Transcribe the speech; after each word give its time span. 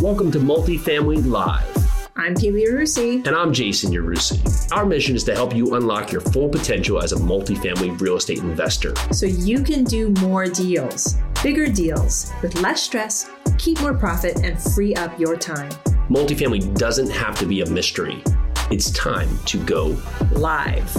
Welcome 0.00 0.32
to 0.32 0.38
Multifamily 0.38 1.24
Live. 1.30 2.08
I'm 2.16 2.34
Pili 2.34 2.66
Yarusi. 2.66 3.24
And 3.26 3.36
I'm 3.36 3.52
Jason 3.52 3.92
Yarusi. 3.92 4.72
Our 4.72 4.84
mission 4.84 5.14
is 5.14 5.22
to 5.24 5.34
help 5.34 5.54
you 5.54 5.76
unlock 5.76 6.10
your 6.10 6.20
full 6.20 6.48
potential 6.48 7.00
as 7.00 7.12
a 7.12 7.16
multifamily 7.16 8.00
real 8.00 8.16
estate 8.16 8.38
investor. 8.38 8.94
So 9.12 9.26
you 9.26 9.62
can 9.62 9.84
do 9.84 10.10
more 10.20 10.46
deals, 10.46 11.16
bigger 11.42 11.68
deals, 11.68 12.32
with 12.42 12.60
less 12.60 12.82
stress, 12.82 13.30
keep 13.58 13.80
more 13.80 13.94
profit, 13.94 14.40
and 14.42 14.60
free 14.60 14.94
up 14.94 15.16
your 15.20 15.36
time. 15.36 15.70
Multifamily 16.08 16.76
doesn't 16.76 17.10
have 17.10 17.38
to 17.38 17.46
be 17.46 17.60
a 17.60 17.66
mystery. 17.66 18.24
It's 18.70 18.90
time 18.90 19.28
to 19.46 19.62
go 19.64 19.96
live. 20.32 20.96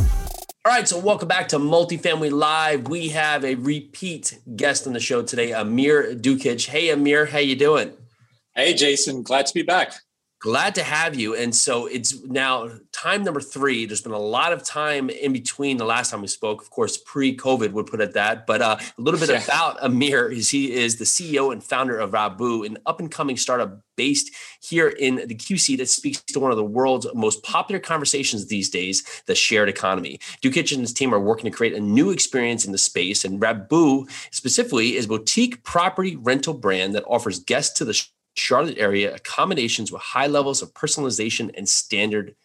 All 0.66 0.72
right, 0.72 0.88
so 0.88 0.98
welcome 0.98 1.28
back 1.28 1.50
to 1.50 1.58
Multifamily 1.58 2.32
Live. 2.32 2.88
We 2.88 3.10
have 3.10 3.44
a 3.44 3.56
repeat 3.56 4.40
guest 4.56 4.88
on 4.88 4.94
the 4.94 5.00
show 5.02 5.22
today, 5.24 5.52
Emir 5.52 6.16
Dukic. 6.16 6.68
Hey, 6.68 6.90
Emir, 6.90 7.26
how 7.26 7.40
you 7.40 7.58
doing? 7.58 7.92
Hey, 8.56 8.76
Jason, 8.76 9.24
glad 9.24 9.48
to 9.48 9.54
be 9.54 9.64
back. 9.64 9.94
Glad 10.44 10.76
to 10.76 10.84
have 10.84 11.16
you. 11.16 11.36
And 11.36 11.56
so 11.56 11.88
it's 11.88 12.22
now 12.26 12.70
time 12.92 13.24
number 13.24 13.40
three. 13.40 13.86
There's 13.86 14.02
been 14.02 14.12
a 14.12 14.18
lot 14.20 14.52
of 14.52 14.62
time 14.62 15.10
in 15.10 15.32
between 15.32 15.78
the 15.78 15.86
last 15.86 16.12
time 16.12 16.22
we 16.22 16.28
spoke. 16.28 16.62
Of 16.62 16.70
course, 16.70 16.98
pre-COVID 16.98 17.72
would 17.72 17.88
put 17.88 18.02
it 18.02 18.14
that. 18.14 18.46
But 18.46 18.62
uh, 18.62 18.78
a 18.80 19.02
little 19.02 19.20
bit 19.20 19.30
yeah. 19.30 19.42
about 19.42 19.82
Emir 19.82 20.30
is 20.30 20.50
he 20.50 20.74
is 20.74 20.98
the 20.98 21.06
CEO 21.06 21.54
and 21.54 21.64
founder 21.64 21.98
of 21.98 22.12
Rabbu, 22.12 22.66
an 22.66 22.78
up-and-coming 22.86 23.38
startup 23.38 23.82
based 23.96 24.32
here 24.62 24.90
in 24.90 25.16
the 25.16 25.36
QC 25.36 25.78
that 25.78 25.88
speaks 25.88 26.22
to 26.22 26.40
one 26.40 26.52
of 26.52 26.58
the 26.58 26.64
world's 26.64 27.08
most 27.14 27.42
popular 27.44 27.80
conversations 27.80 28.48
these 28.48 28.70
days, 28.70 29.24
the 29.28 29.36
shared 29.36 29.70
economy. 29.70 30.20
Dukic 30.44 30.74
and 30.74 30.82
his 30.82 30.94
team 30.94 31.14
are 31.14 31.20
working 31.20 31.50
to 31.50 31.56
create 31.56 31.74
a 31.74 31.80
new 31.80 32.10
experience 32.10 32.66
in 32.66 32.74
the 32.74 32.78
space. 32.78 33.24
And 33.24 33.42
Rabbu 33.42 34.12
specifically 34.32 34.98
is 34.98 35.06
a 35.06 35.08
boutique 35.08 35.64
property 35.64 36.18
rental 36.18 36.54
brand 36.54 36.96
that 36.96 37.06
offers 37.08 37.40
guests 37.40 37.78
to 37.78 37.86
the 37.86 37.94
Charlotte 38.36 38.78
area 38.78 39.14
accommodations 39.14 39.92
with 39.92 40.02
high 40.02 40.28
levels 40.28 40.62
of 40.62 40.74
personalization 40.74 41.52
and 41.56 41.68
standard 41.68 42.36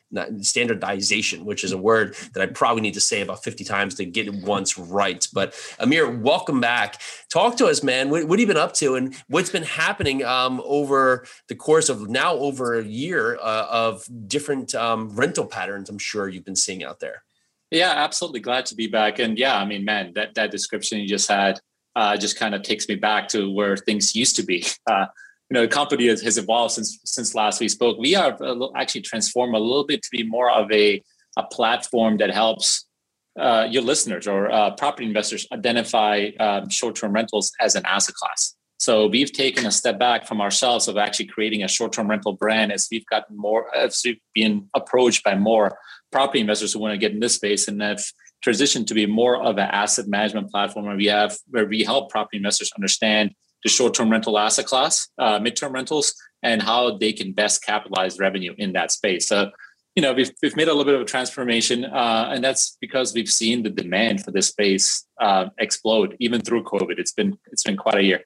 standardization, 0.41 1.45
which 1.45 1.65
is 1.65 1.73
a 1.73 1.79
word 1.79 2.15
that 2.33 2.43
I 2.43 2.47
probably 2.47 2.81
need 2.81 2.95
to 2.95 3.01
say 3.01 3.21
about 3.21 3.45
50 3.45 3.65
times 3.65 3.95
to 3.97 4.07
get 4.07 4.27
it 4.27 4.35
once 4.35 4.79
right. 4.79 5.27
But 5.33 5.55
Emir, 5.81 6.11
welcome 6.11 6.61
back. 6.61 7.01
Talk 7.31 7.57
to 7.59 7.67
us, 7.67 7.83
man. 7.83 8.09
What, 8.09 8.25
what 8.25 8.39
have 8.39 8.49
you 8.49 8.55
been 8.55 8.63
up 8.63 8.73
to 8.75 8.95
and 8.95 9.15
what's 9.29 9.51
been 9.51 9.65
happening 9.65 10.25
um, 10.25 10.63
over 10.65 11.27
the 11.49 11.55
course 11.55 11.91
of 11.91 12.09
now 12.09 12.35
over 12.35 12.79
a 12.79 12.85
year 12.85 13.37
uh, 13.37 13.67
of 13.69 14.09
different 14.27 14.75
um, 14.75 15.11
rental 15.11 15.45
patterns 15.45 15.91
I'm 15.91 15.99
sure 15.99 16.29
you've 16.29 16.45
been 16.45 16.57
seeing 16.57 16.83
out 16.83 17.01
there? 17.01 17.25
Yeah, 17.71 17.93
absolutely. 17.95 18.41
Glad 18.41 18.65
to 18.67 18.75
be 18.75 18.87
back. 18.87 19.19
And 19.19 19.39
yeah, 19.39 19.59
I 19.59 19.67
mean, 19.67 19.85
man, 19.85 20.13
that, 20.15 20.35
that 20.35 20.51
description 20.51 20.99
you 20.99 21.07
just 21.07 21.29
had 21.29 21.61
uh, 21.97 22.17
just 22.17 22.39
kind 22.39 22.55
of 22.55 22.63
takes 22.63 22.89
me 22.89 22.95
back 22.95 23.29
to 23.29 23.53
where 23.53 23.77
things 23.77 24.15
used 24.15 24.37
to 24.37 24.43
be. 24.43 24.65
Uh, 24.87 25.05
you 25.51 25.55
know 25.55 25.63
the 25.63 25.69
company 25.69 26.09
has, 26.09 26.21
has 26.23 26.39
evolved 26.39 26.75
since 26.75 26.99
since 27.05 27.35
last 27.35 27.61
we 27.61 27.69
spoke. 27.69 27.99
We 27.99 28.15
are 28.15 28.37
actually 28.77 29.03
transformed 29.03 29.55
a 29.55 29.59
little 29.59 29.87
bit 29.87 30.03
to 30.03 30.09
be 30.11 30.23
more 30.23 30.51
of 30.51 30.71
a 30.71 31.03
a 31.37 31.43
platform 31.45 32.19
that 32.19 32.31
helps 32.31 32.85
uh, 33.39 33.67
your 33.71 33.83
listeners 33.83 34.27
or 34.27 34.51
uh, 34.51 34.73
property 34.73 35.07
investors 35.07 35.47
identify 35.53 36.31
um, 36.41 36.69
short-term 36.69 37.13
rentals 37.13 37.53
as 37.61 37.77
an 37.77 37.87
asset 37.87 38.15
class. 38.17 38.57
So 38.81 39.07
we've 39.07 39.33
taken 39.33 39.67
a 39.67 39.71
step 39.71 39.99
back 39.99 40.27
from 40.27 40.41
ourselves 40.41 40.89
of 40.89 40.97
actually 40.97 41.27
creating 41.27 41.63
a 41.63 41.69
short-term 41.69 42.09
rental 42.09 42.33
brand 42.33 42.73
as 42.73 42.89
we've 42.91 43.07
gotten 43.07 43.37
more, 43.37 43.75
as 43.75 44.03
we've 44.05 44.21
been 44.35 44.69
approached 44.75 45.23
by 45.23 45.37
more 45.37 45.79
property 46.11 46.41
investors 46.41 46.73
who 46.73 46.81
want 46.81 46.93
to 46.93 46.99
get 46.99 47.13
in 47.13 47.21
this 47.21 47.35
space 47.35 47.69
and 47.69 47.81
have 47.81 48.03
transitioned 48.45 48.87
to 48.89 48.95
be 48.95 49.07
more 49.07 49.43
of 49.43 49.59
an 49.59 49.69
asset 49.71 50.07
management 50.09 50.51
platform 50.51 50.87
where 50.87 50.97
we 50.97 51.07
have 51.07 51.37
where 51.49 51.67
we 51.67 51.83
help 51.83 52.11
property 52.11 52.37
investors 52.37 52.73
understand 52.77 53.35
the 53.65 53.69
short-term 53.69 54.11
rental 54.11 54.39
asset 54.39 54.67
class, 54.67 55.09
uh, 55.19 55.39
midterm 55.39 55.73
rentals, 55.73 56.15
and 56.43 56.63
how 56.63 56.97
they 56.97 57.13
can 57.13 57.33
best 57.33 57.65
capitalize 57.65 58.19
revenue 58.19 58.55
in 58.59 58.73
that 58.73 58.93
space. 58.93 59.27
So, 59.27 59.51
you 59.97 60.03
know, 60.03 60.13
we've, 60.13 60.31
we've 60.43 60.55
made 60.55 60.69
a 60.69 60.73
little 60.73 60.85
bit 60.85 60.95
of 60.95 61.01
a 61.01 61.05
transformation, 61.05 61.85
uh, 61.85 62.31
and 62.33 62.45
that's 62.45 62.77
because 62.81 63.15
we've 63.15 63.29
seen 63.29 63.65
the 63.65 63.71
demand 63.71 64.23
for 64.25 64.31
this 64.31 64.49
space 64.49 65.05
uh, 65.21 65.47
explode 65.59 66.17
even 66.21 66.41
through 66.41 66.63
COVID. 66.63 66.99
It's 66.99 67.13
been 67.13 67.37
it's 67.51 67.65
been 67.65 67.77
quite 67.77 67.97
a 67.97 68.03
year. 68.03 68.21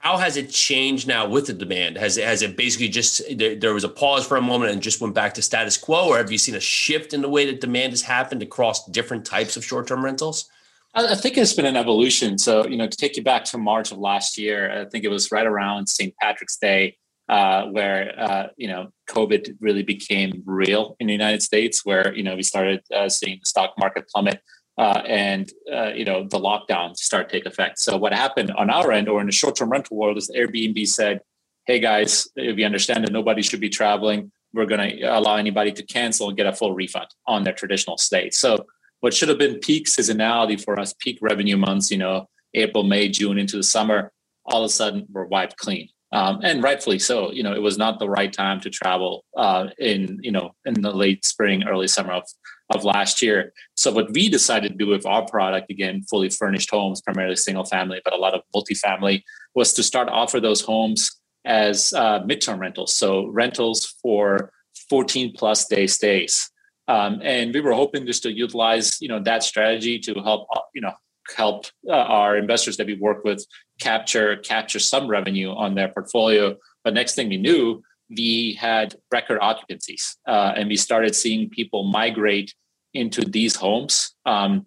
How 0.00 0.16
has 0.16 0.36
it 0.36 0.50
changed 0.50 1.06
now 1.06 1.28
with 1.28 1.46
the 1.46 1.52
demand? 1.52 1.96
Has 1.96 2.18
it, 2.18 2.24
has 2.24 2.42
it 2.42 2.56
basically 2.56 2.88
just 2.88 3.22
there, 3.38 3.54
there 3.54 3.72
was 3.72 3.84
a 3.84 3.88
pause 3.88 4.26
for 4.26 4.36
a 4.36 4.42
moment 4.42 4.72
and 4.72 4.82
just 4.82 5.00
went 5.00 5.14
back 5.14 5.32
to 5.34 5.42
status 5.42 5.78
quo, 5.78 6.08
or 6.08 6.18
have 6.18 6.30
you 6.30 6.38
seen 6.38 6.56
a 6.56 6.60
shift 6.60 7.14
in 7.14 7.22
the 7.22 7.28
way 7.28 7.46
that 7.46 7.60
demand 7.60 7.92
has 7.92 8.02
happened 8.02 8.42
across 8.42 8.84
different 8.88 9.24
types 9.24 9.56
of 9.56 9.64
short-term 9.64 10.04
rentals? 10.04 10.50
I 10.94 11.14
think 11.14 11.38
it's 11.38 11.54
been 11.54 11.64
an 11.64 11.76
evolution. 11.76 12.36
So, 12.36 12.66
you 12.66 12.76
know, 12.76 12.86
to 12.86 12.96
take 12.96 13.16
you 13.16 13.22
back 13.22 13.44
to 13.44 13.58
March 13.58 13.92
of 13.92 13.98
last 13.98 14.36
year, 14.36 14.82
I 14.82 14.84
think 14.84 15.04
it 15.04 15.08
was 15.08 15.32
right 15.32 15.46
around 15.46 15.88
St. 15.88 16.14
Patrick's 16.20 16.58
Day, 16.58 16.98
uh, 17.30 17.64
where, 17.66 18.14
uh, 18.18 18.46
you 18.58 18.68
know, 18.68 18.90
COVID 19.08 19.56
really 19.60 19.82
became 19.82 20.42
real 20.44 20.96
in 21.00 21.06
the 21.06 21.14
United 21.14 21.42
States, 21.42 21.82
where, 21.82 22.14
you 22.14 22.22
know, 22.22 22.36
we 22.36 22.42
started 22.42 22.82
uh, 22.94 23.08
seeing 23.08 23.38
the 23.40 23.46
stock 23.46 23.72
market 23.78 24.06
plummet 24.08 24.42
uh, 24.76 25.02
and, 25.06 25.50
uh, 25.72 25.92
you 25.94 26.04
know, 26.04 26.24
the 26.28 26.38
lockdown 26.38 26.94
start 26.94 27.30
take 27.30 27.46
effect. 27.46 27.78
So, 27.78 27.96
what 27.96 28.12
happened 28.12 28.50
on 28.50 28.68
our 28.68 28.92
end 28.92 29.08
or 29.08 29.20
in 29.20 29.26
the 29.26 29.32
short 29.32 29.56
term 29.56 29.70
rental 29.70 29.96
world 29.96 30.18
is 30.18 30.30
Airbnb 30.36 30.86
said, 30.88 31.20
hey, 31.66 31.78
guys, 31.78 32.28
we 32.36 32.64
understand 32.64 33.04
that 33.04 33.12
nobody 33.12 33.40
should 33.40 33.60
be 33.60 33.70
traveling. 33.70 34.30
We're 34.52 34.66
going 34.66 34.98
to 34.98 35.04
allow 35.04 35.36
anybody 35.36 35.72
to 35.72 35.82
cancel 35.82 36.28
and 36.28 36.36
get 36.36 36.46
a 36.46 36.52
full 36.52 36.74
refund 36.74 37.06
on 37.26 37.44
their 37.44 37.54
traditional 37.54 37.96
stay. 37.96 38.28
So, 38.28 38.66
what 39.02 39.12
should 39.12 39.28
have 39.28 39.38
been 39.38 39.58
peak 39.58 39.88
seasonality 39.88 40.62
for 40.62 40.78
us, 40.78 40.94
peak 40.94 41.18
revenue 41.20 41.56
months, 41.56 41.90
you 41.90 41.98
know, 41.98 42.28
April, 42.54 42.84
May, 42.84 43.08
June 43.08 43.36
into 43.36 43.56
the 43.56 43.62
summer, 43.64 44.12
all 44.44 44.62
of 44.62 44.66
a 44.66 44.72
sudden 44.72 45.06
were 45.10 45.26
wiped 45.26 45.56
clean. 45.56 45.88
Um, 46.12 46.38
and 46.44 46.62
rightfully 46.62 47.00
so. 47.00 47.32
You 47.32 47.42
know, 47.42 47.52
it 47.52 47.62
was 47.62 47.78
not 47.78 47.98
the 47.98 48.08
right 48.08 48.32
time 48.32 48.60
to 48.60 48.70
travel 48.70 49.24
uh, 49.36 49.68
in 49.78 50.20
you 50.22 50.30
know 50.30 50.54
in 50.64 50.74
the 50.74 50.92
late 50.92 51.24
spring, 51.24 51.64
early 51.66 51.88
summer 51.88 52.12
of 52.12 52.24
of 52.70 52.84
last 52.84 53.22
year. 53.22 53.52
So 53.76 53.90
what 53.90 54.12
we 54.12 54.28
decided 54.28 54.72
to 54.72 54.78
do 54.78 54.86
with 54.86 55.04
our 55.04 55.26
product, 55.26 55.70
again, 55.70 56.02
fully 56.02 56.30
furnished 56.30 56.70
homes, 56.70 57.00
primarily 57.00 57.36
single 57.36 57.64
family, 57.64 58.00
but 58.04 58.12
a 58.12 58.16
lot 58.16 58.34
of 58.34 58.42
multifamily, 58.54 59.22
was 59.54 59.72
to 59.74 59.82
start 59.82 60.08
offer 60.08 60.38
those 60.38 60.60
homes 60.60 61.18
as 61.44 61.92
uh, 61.94 62.20
midterm 62.20 62.60
rentals. 62.60 62.94
So 62.94 63.26
rentals 63.26 63.96
for 64.00 64.52
14 64.90 65.32
plus 65.36 65.66
day 65.66 65.86
stays. 65.86 66.51
Um, 66.88 67.20
and 67.22 67.54
we 67.54 67.60
were 67.60 67.72
hoping 67.72 68.06
just 68.06 68.22
to 68.24 68.32
utilize, 68.32 69.00
you 69.00 69.08
know, 69.08 69.20
that 69.20 69.42
strategy 69.42 69.98
to 70.00 70.14
help, 70.14 70.48
uh, 70.54 70.60
you 70.74 70.80
know, 70.80 70.92
help 71.36 71.66
uh, 71.88 71.92
our 71.92 72.36
investors 72.36 72.76
that 72.76 72.86
we 72.86 72.94
work 72.94 73.24
with 73.24 73.46
capture 73.80 74.36
capture 74.36 74.78
some 74.78 75.06
revenue 75.08 75.50
on 75.50 75.74
their 75.74 75.88
portfolio. 75.88 76.56
But 76.84 76.94
next 76.94 77.14
thing 77.14 77.28
we 77.28 77.36
knew, 77.36 77.82
we 78.10 78.58
had 78.60 78.96
record 79.10 79.40
occupancies, 79.40 80.16
uh, 80.26 80.52
and 80.56 80.68
we 80.68 80.76
started 80.76 81.14
seeing 81.14 81.48
people 81.48 81.84
migrate 81.84 82.54
into 82.94 83.22
these 83.22 83.56
homes 83.56 84.14
um, 84.26 84.66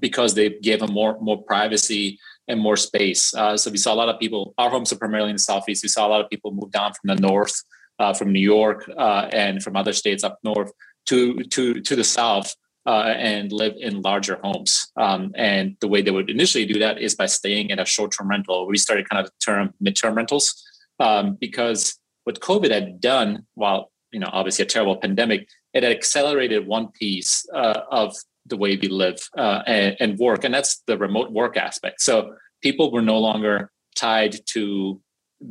because 0.00 0.34
they 0.34 0.50
gave 0.50 0.80
them 0.80 0.92
more 0.92 1.18
more 1.20 1.42
privacy 1.42 2.18
and 2.46 2.60
more 2.60 2.76
space. 2.76 3.34
Uh, 3.34 3.56
so 3.56 3.70
we 3.70 3.78
saw 3.78 3.94
a 3.94 3.96
lot 3.96 4.08
of 4.08 4.20
people. 4.20 4.52
Our 4.58 4.70
homes 4.70 4.92
are 4.92 4.98
primarily 4.98 5.30
in 5.30 5.36
the 5.36 5.40
southeast. 5.40 5.82
We 5.82 5.88
saw 5.88 6.06
a 6.06 6.10
lot 6.10 6.20
of 6.20 6.28
people 6.28 6.52
move 6.52 6.70
down 6.70 6.92
from 6.92 7.08
the 7.08 7.20
north, 7.20 7.62
uh, 7.98 8.12
from 8.12 8.32
New 8.32 8.40
York, 8.40 8.88
uh, 8.96 9.28
and 9.32 9.62
from 9.62 9.76
other 9.76 9.94
states 9.94 10.22
up 10.22 10.38
north 10.44 10.70
to 11.06 11.42
to 11.44 11.80
to 11.80 11.96
the 11.96 12.04
south 12.04 12.54
uh, 12.86 13.14
and 13.16 13.52
live 13.52 13.74
in 13.78 14.02
larger 14.02 14.38
homes. 14.42 14.90
Um, 14.96 15.32
and 15.36 15.76
the 15.80 15.88
way 15.88 16.02
they 16.02 16.10
would 16.10 16.30
initially 16.30 16.66
do 16.66 16.78
that 16.80 17.00
is 17.00 17.14
by 17.14 17.26
staying 17.26 17.70
in 17.70 17.78
a 17.78 17.84
short-term 17.84 18.28
rental. 18.28 18.66
We 18.66 18.76
started 18.76 19.08
kind 19.08 19.24
of 19.24 19.32
the 19.32 19.44
term 19.44 19.74
midterm 19.82 20.16
rentals 20.16 20.62
um, 21.00 21.36
because 21.40 21.98
what 22.24 22.40
COVID 22.40 22.70
had 22.70 23.00
done, 23.00 23.46
while 23.54 23.90
you 24.12 24.20
know 24.20 24.30
obviously 24.32 24.64
a 24.64 24.68
terrible 24.68 24.96
pandemic, 24.96 25.48
it 25.72 25.82
had 25.82 25.92
accelerated 25.92 26.66
one 26.66 26.88
piece 26.88 27.46
uh, 27.54 27.80
of 27.90 28.14
the 28.46 28.56
way 28.56 28.76
we 28.76 28.88
live 28.88 29.18
uh, 29.38 29.62
and, 29.66 29.96
and 30.00 30.18
work, 30.18 30.44
and 30.44 30.52
that's 30.52 30.82
the 30.86 30.98
remote 30.98 31.32
work 31.32 31.56
aspect. 31.56 32.02
So 32.02 32.34
people 32.62 32.92
were 32.92 33.02
no 33.02 33.18
longer 33.18 33.70
tied 33.96 34.36
to 34.46 35.00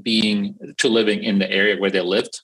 being 0.02 0.58
to 0.78 0.88
living 0.88 1.24
in 1.24 1.40
the 1.40 1.52
area 1.52 1.78
where 1.78 1.92
they 1.92 2.02
lived 2.02 2.42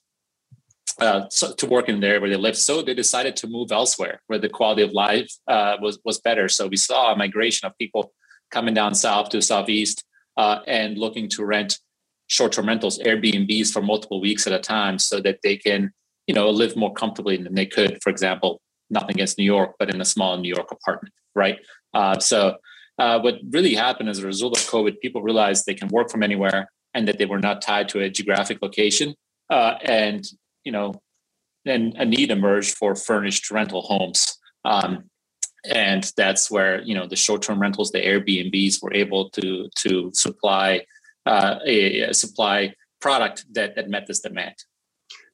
uh, 1.00 1.26
to 1.56 1.66
work 1.66 1.88
in 1.88 2.00
there 2.00 2.20
where 2.20 2.30
they 2.30 2.36
lived. 2.36 2.58
So 2.58 2.82
they 2.82 2.94
decided 2.94 3.36
to 3.36 3.46
move 3.46 3.72
elsewhere 3.72 4.20
where 4.26 4.38
the 4.38 4.48
quality 4.48 4.82
of 4.82 4.92
life 4.92 5.30
uh, 5.48 5.76
was 5.80 5.98
was 6.04 6.20
better. 6.20 6.48
So 6.48 6.66
we 6.66 6.76
saw 6.76 7.12
a 7.12 7.16
migration 7.16 7.66
of 7.66 7.76
people 7.78 8.12
coming 8.50 8.74
down 8.74 8.94
south 8.94 9.30
to 9.30 9.40
southeast 9.40 10.04
uh, 10.36 10.60
and 10.66 10.98
looking 10.98 11.28
to 11.30 11.44
rent 11.44 11.78
short-term 12.26 12.68
rentals, 12.68 12.98
Airbnbs 13.00 13.72
for 13.72 13.82
multiple 13.82 14.20
weeks 14.20 14.46
at 14.46 14.52
a 14.52 14.58
time, 14.58 14.98
so 14.98 15.20
that 15.20 15.38
they 15.42 15.56
can 15.56 15.92
you 16.26 16.34
know 16.34 16.50
live 16.50 16.76
more 16.76 16.92
comfortably 16.92 17.36
than 17.36 17.54
they 17.54 17.66
could. 17.66 17.98
For 18.02 18.10
example, 18.10 18.60
nothing 18.90 19.16
against 19.16 19.38
New 19.38 19.44
York, 19.44 19.74
but 19.78 19.92
in 19.92 20.00
a 20.00 20.04
small 20.04 20.36
New 20.36 20.52
York 20.54 20.70
apartment, 20.70 21.14
right? 21.34 21.58
Uh, 21.94 22.18
so. 22.18 22.56
Uh, 22.98 23.18
what 23.18 23.36
really 23.50 23.74
happened 23.74 24.10
as 24.10 24.18
a 24.18 24.26
result 24.26 24.54
of 24.58 24.62
COVID, 24.66 25.00
people 25.00 25.22
realized 25.22 25.64
they 25.64 25.72
can 25.72 25.88
work 25.88 26.10
from 26.10 26.22
anywhere 26.22 26.70
and 26.92 27.08
that 27.08 27.16
they 27.16 27.24
were 27.24 27.38
not 27.38 27.62
tied 27.62 27.88
to 27.88 28.00
a 28.00 28.10
geographic 28.10 28.58
location. 28.60 29.14
Uh, 29.48 29.76
and 29.82 30.26
you 30.64 30.72
know, 30.72 31.00
then 31.64 31.94
a 31.96 32.04
need 32.04 32.30
emerged 32.30 32.76
for 32.76 32.94
furnished 32.94 33.50
rental 33.50 33.82
homes. 33.82 34.38
Um, 34.64 35.04
and 35.64 36.10
that's 36.16 36.50
where 36.50 36.80
you 36.82 36.94
know 36.94 37.06
the 37.06 37.16
short-term 37.16 37.60
rentals, 37.60 37.90
the 37.90 38.00
Airbnbs, 38.00 38.82
were 38.82 38.94
able 38.94 39.30
to 39.30 39.68
to 39.76 40.10
supply 40.14 40.84
uh, 41.26 41.56
a, 41.66 42.00
a 42.00 42.14
supply 42.14 42.74
product 43.00 43.44
that 43.52 43.76
that 43.76 43.88
met 43.88 44.06
this 44.06 44.20
demand. 44.20 44.54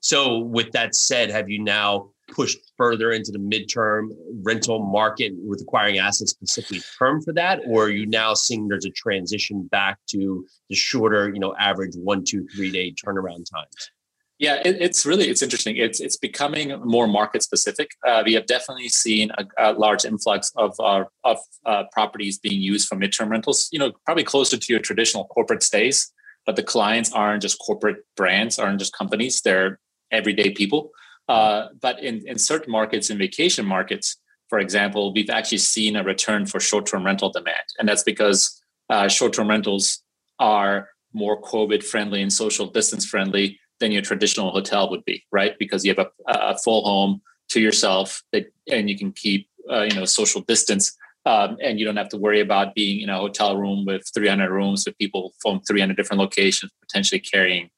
So, 0.00 0.38
with 0.38 0.72
that 0.72 0.94
said, 0.94 1.30
have 1.30 1.48
you 1.48 1.62
now 1.62 2.10
pushed 2.32 2.58
further 2.76 3.12
into 3.12 3.30
the 3.30 3.38
midterm 3.38 4.08
rental 4.42 4.84
market 4.84 5.32
with 5.36 5.60
acquiring 5.60 5.98
assets 5.98 6.32
specifically 6.32 6.82
term 6.98 7.22
for 7.22 7.32
that, 7.34 7.60
or 7.66 7.84
are 7.84 7.90
you 7.90 8.06
now 8.06 8.34
seeing 8.34 8.66
there's 8.68 8.84
a 8.84 8.90
transition 8.90 9.66
back 9.70 9.98
to 10.08 10.44
the 10.68 10.74
shorter, 10.74 11.30
you 11.32 11.38
know, 11.38 11.54
average 11.56 11.94
one, 11.94 12.24
two, 12.24 12.46
three 12.54 12.70
day 12.70 12.92
turnaround 12.92 13.48
times? 13.50 13.90
Yeah, 14.38 14.60
it, 14.64 14.76
it's 14.80 15.06
really 15.06 15.28
it's 15.30 15.42
interesting. 15.42 15.76
It's 15.76 15.98
it's 15.98 16.16
becoming 16.16 16.78
more 16.84 17.06
market 17.06 17.42
specific. 17.42 17.92
Uh, 18.06 18.22
we 18.24 18.34
have 18.34 18.46
definitely 18.46 18.88
seen 18.88 19.30
a, 19.38 19.46
a 19.58 19.72
large 19.72 20.04
influx 20.04 20.52
of 20.56 20.78
our 20.78 21.08
of 21.24 21.38
uh, 21.64 21.84
properties 21.92 22.38
being 22.38 22.60
used 22.60 22.86
for 22.86 22.96
midterm 22.96 23.30
rentals. 23.30 23.68
You 23.72 23.78
know, 23.78 23.92
probably 24.04 24.24
closer 24.24 24.58
to 24.58 24.72
your 24.72 24.80
traditional 24.80 25.24
corporate 25.26 25.62
stays, 25.62 26.12
but 26.44 26.54
the 26.54 26.62
clients 26.62 27.12
aren't 27.12 27.42
just 27.42 27.58
corporate 27.58 28.04
brands, 28.14 28.58
aren't 28.58 28.78
just 28.78 28.94
companies. 28.94 29.40
They're 29.40 29.78
everyday 30.12 30.50
people. 30.50 30.90
Uh, 31.28 31.68
but 31.80 32.02
in 32.02 32.22
in 32.26 32.38
certain 32.38 32.70
markets, 32.70 33.08
in 33.08 33.16
vacation 33.16 33.64
markets, 33.64 34.18
for 34.50 34.58
example, 34.58 35.14
we've 35.14 35.30
actually 35.30 35.58
seen 35.58 35.96
a 35.96 36.04
return 36.04 36.44
for 36.44 36.60
short 36.60 36.84
term 36.84 37.06
rental 37.06 37.30
demand, 37.30 37.66
and 37.78 37.88
that's 37.88 38.02
because 38.02 38.62
uh, 38.90 39.08
short 39.08 39.32
term 39.32 39.48
rentals 39.48 40.02
are 40.38 40.90
more 41.14 41.40
COVID 41.40 41.82
friendly 41.82 42.20
and 42.20 42.30
social 42.30 42.66
distance 42.66 43.06
friendly 43.06 43.58
than 43.80 43.92
your 43.92 44.02
traditional 44.02 44.50
hotel 44.50 44.90
would 44.90 45.04
be, 45.04 45.24
right? 45.32 45.58
Because 45.58 45.84
you 45.84 45.94
have 45.94 46.06
a, 46.06 46.32
a 46.32 46.58
full 46.58 46.84
home 46.84 47.20
to 47.50 47.60
yourself 47.60 48.22
that, 48.32 48.46
and 48.70 48.88
you 48.88 48.98
can 48.98 49.12
keep, 49.12 49.48
uh, 49.70 49.82
you 49.82 49.94
know, 49.94 50.04
social 50.04 50.40
distance. 50.42 50.96
Um, 51.24 51.56
and 51.60 51.78
you 51.78 51.84
don't 51.84 51.96
have 51.96 52.08
to 52.10 52.16
worry 52.16 52.40
about 52.40 52.74
being 52.74 53.00
in 53.00 53.08
a 53.08 53.16
hotel 53.16 53.56
room 53.56 53.84
with 53.84 54.08
300 54.14 54.48
rooms 54.48 54.84
with 54.86 54.96
people 54.96 55.34
from 55.40 55.60
300 55.60 55.96
different 55.96 56.20
locations 56.20 56.70
potentially 56.80 57.18
carrying, 57.18 57.68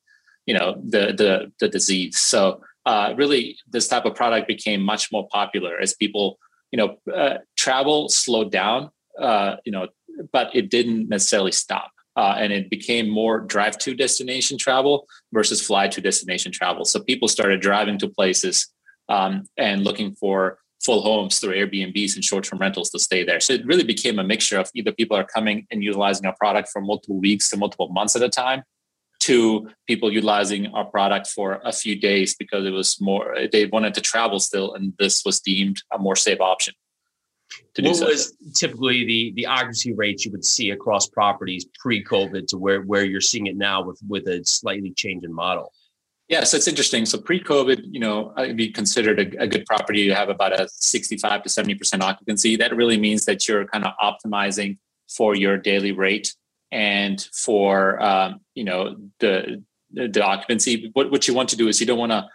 you 0.45 0.53
know, 0.53 0.75
the 0.85 1.15
the, 1.17 1.53
the 1.59 1.69
disease. 1.69 2.19
So 2.19 2.61
uh, 2.85 3.15
really, 3.17 3.57
this 3.67 3.89
type 3.89 4.05
of 4.05 4.15
product 4.15 4.49
became 4.49 4.83
much 4.83 5.11
more 5.11 5.27
popular 5.29 5.79
as 5.79 5.95
people, 5.95 6.39
you 6.73 6.77
know, 6.77 6.97
uh, 7.13 7.39
travel 7.57 8.11
slowed 8.11 8.53
down, 8.53 8.91
uh, 9.19 9.57
you 9.65 9.73
know, 9.73 9.89
but 10.31 10.55
it 10.55 10.71
didn't 10.71 11.09
necessarily 11.09 11.53
stop 11.53 11.91
uh, 12.19 12.35
and 12.37 12.53
it 12.53 12.69
became 12.69 13.09
more 13.09 13.39
drive 13.39 13.79
to 13.79 13.95
destination 13.95 14.59
travel 14.59 15.07
versus 15.33 15.65
fly 15.65 15.87
to 15.87 16.01
destination 16.01 16.51
travel. 16.51 16.85
So 16.85 16.99
people 16.99 17.29
started 17.29 17.61
driving 17.61 17.97
to 18.01 18.09
places 18.09 18.67
um, 19.09 19.45
and 19.57 19.85
looking 19.85 20.17
for 20.17 20.59
full 20.85 21.01
homes 21.03 21.39
through 21.39 21.55
Airbnbs 21.55 22.17
and 22.17 22.25
short 22.25 22.43
term 22.43 22.59
rentals 22.59 22.91
to 22.91 22.99
stay 22.99 23.23
there. 23.25 23.39
So 23.39 23.53
it 23.53 23.65
really 23.65 23.85
became 23.85 24.19
a 24.19 24.25
mixture 24.25 24.59
of 24.59 24.69
either 24.75 24.91
people 24.91 25.17
are 25.17 25.25
coming 25.25 25.65
and 25.71 25.85
utilizing 25.85 26.27
our 26.27 26.35
product 26.35 26.71
for 26.73 26.83
multiple 26.83 27.21
weeks 27.21 27.49
to 27.51 27.57
multiple 27.57 27.89
months 27.91 28.17
at 28.17 28.23
a 28.23 28.29
time. 28.29 28.65
To 29.23 29.69
people 29.87 30.13
utilizing 30.13 30.69
our 30.69 30.85
product 30.85 31.27
for 31.27 31.61
a 31.65 31.73
few 31.73 32.01
days 32.01 32.35
because 32.37 32.65
it 32.65 32.71
was 32.71 33.01
more, 33.01 33.37
they 33.53 33.67
wanted 33.67 33.95
to 33.95 34.01
travel 34.01 34.41
still, 34.41 34.75
and 34.75 34.95
this 34.99 35.25
was 35.25 35.41
deemed 35.41 35.83
a 35.93 35.99
more 35.99 36.17
safe 36.17 36.41
option 36.41 36.75
to 37.75 37.83
do 37.83 37.89
what 37.89 37.97
so. 37.97 38.07
was 38.07 38.37
typically 38.55 39.05
the 39.05 39.33
the 39.37 39.47
occupancy 39.47 39.93
rates 39.93 40.25
you 40.25 40.33
would 40.33 40.45
see 40.45 40.71
across 40.71 41.09
properties 41.09 41.67
pre-COVID 41.79 42.47
to 42.49 42.59
where 42.59 42.83
where 42.83 43.05
you're 43.05 43.21
seeing 43.21 43.47
it 43.47 43.57
now 43.57 43.83
with 43.83 44.01
with 44.09 44.27
a 44.27 44.45
slightly 44.45 44.93
changing 44.93 45.33
model? 45.33 45.73
Yeah, 46.29 46.45
so 46.45 46.59
it's 46.59 46.69
interesting. 46.69 47.07
So 47.07 47.19
pre-COVID, 47.19 47.85
you 47.91 48.01
know, 48.01 48.35
I'd 48.37 48.57
be 48.57 48.71
considered 48.71 49.19
a, 49.19 49.45
a, 49.45 49.47
good 49.47 49.65
property 49.65 50.09
to 50.09 50.15
have 50.15 50.29
about 50.29 50.53
a 50.53 50.69
65 50.69 51.43
to 51.43 51.49
70% 51.49 52.03
occupancy. 52.03 52.55
That 52.57 52.77
really 52.77 52.99
means 52.99 53.25
that 53.25 53.49
you're 53.49 53.65
kind 53.65 53.87
of 53.87 53.95
optimizing 53.99 54.77
for 55.09 55.35
your 55.35 55.57
daily 55.57 55.93
rate 55.93 56.35
and 56.71 57.27
for 57.33 58.03
um, 58.03 58.41
you 58.55 58.65
know 58.65 58.97
the 59.21 59.65
the 59.93 60.23
occupancy. 60.23 60.91
What 60.93 61.11
what 61.11 61.27
you 61.27 61.35
want 61.35 61.49
to 61.51 61.57
do 61.57 61.69
is 61.69 61.81
you 61.81 61.87
don't 61.87 61.99
want 61.99 62.13
to 62.13 62.29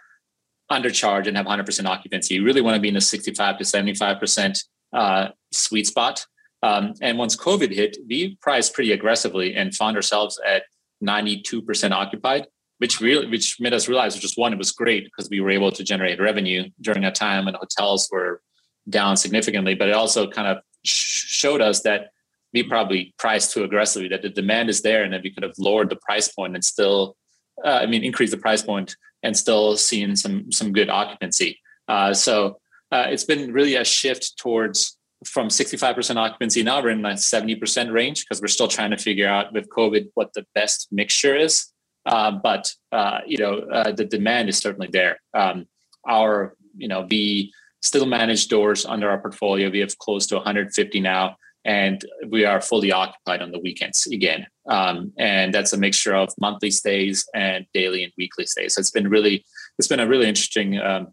undercharge 0.70 1.26
and 1.26 1.36
have 1.36 1.46
100% 1.46 1.86
occupancy. 1.86 2.34
You 2.34 2.44
really 2.44 2.62
want 2.62 2.74
to 2.74 2.80
be 2.80 2.88
in 2.88 2.94
the 2.94 3.00
65 3.00 3.58
to 3.58 3.64
75% 3.64 4.64
uh, 4.94 5.28
sweet 5.52 5.86
spot. 5.86 6.26
Um, 6.62 6.94
and 7.02 7.18
once 7.18 7.36
COVID 7.36 7.74
hit, 7.74 7.98
we 8.08 8.38
priced 8.40 8.72
pretty 8.72 8.92
aggressively 8.92 9.54
and 9.54 9.74
found 9.74 9.96
ourselves 9.96 10.40
at 10.46 10.62
92% 11.04 11.90
occupied, 11.90 12.46
which 12.78 13.00
really 13.00 13.26
which 13.26 13.60
made 13.60 13.74
us 13.74 13.88
realize 13.88 14.16
just 14.16 14.38
one, 14.38 14.52
it 14.52 14.58
was 14.58 14.72
great 14.72 15.04
because 15.04 15.28
we 15.28 15.40
were 15.40 15.50
able 15.50 15.70
to 15.72 15.84
generate 15.84 16.20
revenue 16.20 16.70
during 16.80 17.04
a 17.04 17.12
time 17.12 17.44
when 17.44 17.54
hotels 17.54 18.08
were 18.10 18.40
down 18.88 19.16
significantly. 19.16 19.74
But 19.74 19.88
it 19.88 19.94
also 19.94 20.30
kind 20.30 20.48
of 20.48 20.58
sh- 20.84 21.26
showed 21.26 21.60
us 21.60 21.82
that 21.82 22.10
we 22.54 22.62
probably 22.62 23.12
priced 23.18 23.52
too 23.52 23.64
aggressively, 23.64 24.08
that 24.08 24.22
the 24.22 24.30
demand 24.30 24.70
is 24.70 24.80
there, 24.80 25.02
and 25.02 25.12
that 25.12 25.22
we 25.22 25.30
could 25.30 25.42
have 25.42 25.58
lowered 25.58 25.90
the 25.90 25.96
price 25.96 26.28
point 26.28 26.54
and 26.54 26.64
still, 26.64 27.16
uh, 27.64 27.80
I 27.82 27.86
mean, 27.86 28.04
increase 28.04 28.30
the 28.30 28.38
price 28.38 28.62
point 28.62 28.96
and 29.22 29.36
still 29.36 29.76
seen 29.76 30.16
some 30.16 30.50
some 30.50 30.72
good 30.72 30.88
occupancy. 30.88 31.60
Uh, 31.88 32.14
so 32.14 32.58
uh, 32.94 33.08
it's 33.08 33.24
been 33.24 33.52
really 33.52 33.74
a 33.74 33.84
shift 33.84 34.38
towards 34.38 34.96
from 35.24 35.48
65% 35.48 36.14
occupancy. 36.16 36.62
Now 36.62 36.80
we're 36.80 36.90
in 36.90 37.02
the 37.02 37.08
70% 37.08 37.92
range 37.92 38.24
because 38.24 38.40
we're 38.40 38.46
still 38.46 38.68
trying 38.68 38.92
to 38.92 38.96
figure 38.96 39.26
out 39.26 39.52
with 39.52 39.68
COVID 39.70 40.10
what 40.14 40.32
the 40.34 40.46
best 40.54 40.86
mixture 40.92 41.34
is. 41.34 41.72
Uh, 42.06 42.30
but 42.30 42.72
uh, 42.92 43.18
you 43.26 43.38
know, 43.38 43.58
uh, 43.72 43.90
the 43.90 44.04
demand 44.04 44.48
is 44.48 44.58
certainly 44.58 44.88
there. 44.92 45.18
Um, 45.32 45.66
our, 46.06 46.54
you 46.76 46.86
know, 46.86 47.04
we 47.10 47.52
still 47.82 48.06
manage 48.06 48.46
doors 48.46 48.86
under 48.86 49.10
our 49.10 49.18
portfolio. 49.18 49.70
We 49.70 49.80
have 49.80 49.98
close 49.98 50.28
to 50.28 50.36
150 50.36 51.00
now, 51.00 51.36
and 51.64 52.00
we 52.28 52.44
are 52.44 52.60
fully 52.60 52.92
occupied 52.92 53.42
on 53.42 53.50
the 53.50 53.58
weekends 53.58 54.06
again. 54.06 54.46
Um, 54.68 55.12
and 55.18 55.52
that's 55.52 55.72
a 55.72 55.78
mixture 55.78 56.14
of 56.14 56.32
monthly 56.38 56.70
stays 56.70 57.26
and 57.34 57.66
daily 57.74 58.04
and 58.04 58.12
weekly 58.16 58.46
stays. 58.46 58.74
So 58.74 58.80
it's 58.80 58.90
been 58.92 59.08
really, 59.08 59.44
it's 59.80 59.88
been 59.88 60.00
a 60.00 60.06
really 60.06 60.28
interesting 60.28 60.78
um, 60.78 61.08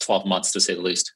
12 0.00 0.26
months 0.26 0.52
to 0.52 0.60
say 0.60 0.74
the 0.74 0.82
least 0.82 1.14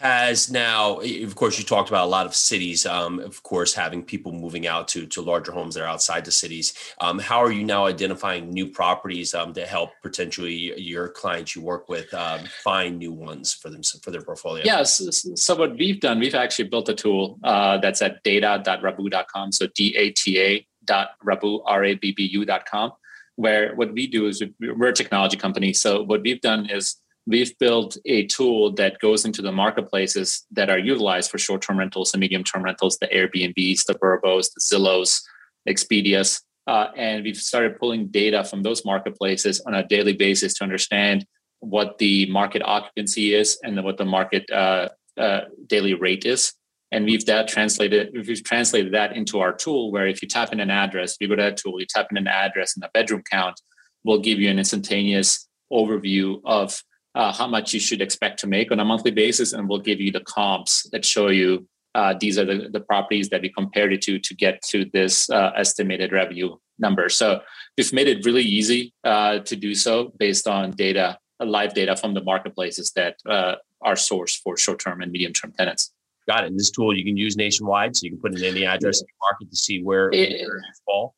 has 0.00 0.50
now, 0.50 1.00
of 1.00 1.34
course, 1.34 1.58
you 1.58 1.64
talked 1.64 1.90
about 1.90 2.06
a 2.06 2.08
lot 2.08 2.24
of 2.24 2.34
cities, 2.34 2.86
um, 2.86 3.18
of 3.20 3.42
course, 3.42 3.74
having 3.74 4.02
people 4.02 4.32
moving 4.32 4.66
out 4.66 4.88
to 4.88 5.06
to 5.06 5.20
larger 5.20 5.52
homes 5.52 5.74
that 5.74 5.82
are 5.82 5.86
outside 5.86 6.24
the 6.24 6.32
cities. 6.32 6.72
Um, 7.00 7.18
how 7.18 7.38
are 7.38 7.52
you 7.52 7.64
now 7.64 7.84
identifying 7.84 8.50
new 8.50 8.66
properties 8.66 9.34
um, 9.34 9.52
to 9.52 9.66
help 9.66 9.90
potentially 10.02 10.80
your 10.80 11.10
clients 11.10 11.54
you 11.54 11.60
work 11.60 11.88
with 11.90 12.12
um, 12.14 12.40
find 12.64 12.98
new 12.98 13.12
ones 13.12 13.52
for 13.52 13.68
them 13.68 13.82
for 14.02 14.10
their 14.10 14.22
portfolio? 14.22 14.64
Yes. 14.64 15.00
Yeah, 15.00 15.10
so, 15.10 15.34
so, 15.34 15.56
what 15.56 15.76
we've 15.76 16.00
done, 16.00 16.18
we've 16.18 16.34
actually 16.34 16.68
built 16.68 16.88
a 16.88 16.94
tool 16.94 17.38
uh, 17.44 17.76
that's 17.78 18.00
at 18.00 18.22
data.rabbu.com. 18.22 19.52
So 19.52 19.66
D 19.74 19.94
A 19.96 20.10
T 20.10 20.40
A 20.40 20.66
dot 20.86 21.10
rabbu 21.22 21.60
r 21.66 21.84
a 21.84 21.94
b 21.94 22.12
b 22.12 22.26
u.com, 22.32 22.92
where 23.36 23.74
what 23.74 23.92
we 23.92 24.06
do 24.06 24.26
is 24.26 24.42
we're 24.60 24.88
a 24.88 24.94
technology 24.94 25.36
company. 25.36 25.74
So 25.74 26.02
what 26.02 26.22
we've 26.22 26.40
done 26.40 26.70
is 26.70 26.96
we've 27.26 27.56
built 27.58 27.96
a 28.06 28.26
tool 28.26 28.72
that 28.72 28.98
goes 28.98 29.24
into 29.24 29.42
the 29.42 29.52
marketplaces 29.52 30.46
that 30.52 30.70
are 30.70 30.78
utilized 30.78 31.30
for 31.30 31.38
short-term 31.38 31.78
rentals 31.78 32.12
and 32.12 32.20
medium-term 32.20 32.62
rentals, 32.62 32.98
the 32.98 33.08
Airbnbs, 33.08 33.84
the 33.84 33.94
Vrbos, 33.94 34.48
the 34.54 34.60
Zillows, 34.60 35.20
Expedias, 35.68 36.40
uh, 36.66 36.88
and 36.96 37.24
we've 37.24 37.36
started 37.36 37.78
pulling 37.78 38.06
data 38.08 38.44
from 38.44 38.62
those 38.62 38.84
marketplaces 38.84 39.60
on 39.62 39.74
a 39.74 39.86
daily 39.86 40.12
basis 40.12 40.54
to 40.54 40.64
understand 40.64 41.26
what 41.60 41.98
the 41.98 42.30
market 42.30 42.62
occupancy 42.64 43.34
is 43.34 43.58
and 43.62 43.82
what 43.82 43.96
the 43.96 44.04
market 44.04 44.48
uh, 44.50 44.88
uh, 45.18 45.40
daily 45.66 45.94
rate 45.94 46.24
is. 46.24 46.52
And 46.92 47.04
we've 47.04 47.26
that 47.26 47.48
translated, 47.48 48.10
we've 48.14 48.42
translated 48.42 48.94
that 48.94 49.16
into 49.16 49.40
our 49.40 49.52
tool 49.52 49.92
where 49.92 50.06
if 50.06 50.22
you 50.22 50.28
tap 50.28 50.52
in 50.52 50.60
an 50.60 50.70
address, 50.70 51.16
you 51.20 51.28
go 51.28 51.36
to 51.36 51.42
that 51.42 51.56
tool, 51.56 51.80
you 51.80 51.86
tap 51.88 52.08
in 52.10 52.16
an 52.16 52.26
address 52.26 52.76
and 52.76 52.84
a 52.84 52.90
bedroom 52.92 53.22
count, 53.30 53.60
will 54.04 54.20
give 54.20 54.38
you 54.40 54.48
an 54.48 54.58
instantaneous 54.58 55.48
overview 55.72 56.40
of 56.44 56.82
uh, 57.14 57.32
how 57.32 57.46
much 57.46 57.74
you 57.74 57.80
should 57.80 58.00
expect 58.00 58.40
to 58.40 58.46
make 58.46 58.70
on 58.70 58.80
a 58.80 58.84
monthly 58.84 59.10
basis, 59.10 59.52
and 59.52 59.68
we'll 59.68 59.80
give 59.80 60.00
you 60.00 60.12
the 60.12 60.20
comps 60.20 60.88
that 60.90 61.04
show 61.04 61.28
you 61.28 61.66
uh, 61.94 62.14
these 62.20 62.38
are 62.38 62.44
the, 62.44 62.68
the 62.72 62.80
properties 62.80 63.28
that 63.30 63.42
we 63.42 63.48
compared 63.48 63.92
it 63.92 64.02
to 64.02 64.18
to 64.18 64.34
get 64.34 64.62
to 64.62 64.84
this 64.92 65.28
uh, 65.30 65.50
estimated 65.56 66.12
revenue 66.12 66.56
number. 66.78 67.08
So 67.08 67.40
we've 67.76 67.92
made 67.92 68.08
it 68.08 68.24
really 68.24 68.42
easy 68.42 68.94
uh, 69.04 69.40
to 69.40 69.56
do 69.56 69.74
so 69.74 70.12
based 70.18 70.46
on 70.46 70.70
data, 70.72 71.18
uh, 71.40 71.46
live 71.46 71.74
data 71.74 71.96
from 71.96 72.14
the 72.14 72.22
marketplaces 72.22 72.92
that 72.92 73.16
uh, 73.28 73.56
are 73.82 73.94
sourced 73.94 74.40
for 74.40 74.56
short-term 74.56 75.00
and 75.00 75.10
medium-term 75.10 75.52
tenants. 75.58 75.92
Got 76.28 76.44
it. 76.44 76.48
And 76.48 76.58
this 76.58 76.70
tool 76.70 76.96
you 76.96 77.04
can 77.04 77.16
use 77.16 77.36
nationwide, 77.36 77.96
so 77.96 78.04
you 78.04 78.10
can 78.10 78.20
put 78.20 78.34
in 78.36 78.44
any 78.44 78.64
address 78.64 79.00
in 79.00 79.06
the 79.06 79.12
market 79.20 79.50
to 79.50 79.56
see 79.56 79.82
where 79.82 80.10
it, 80.12 80.46
fall. 80.86 81.14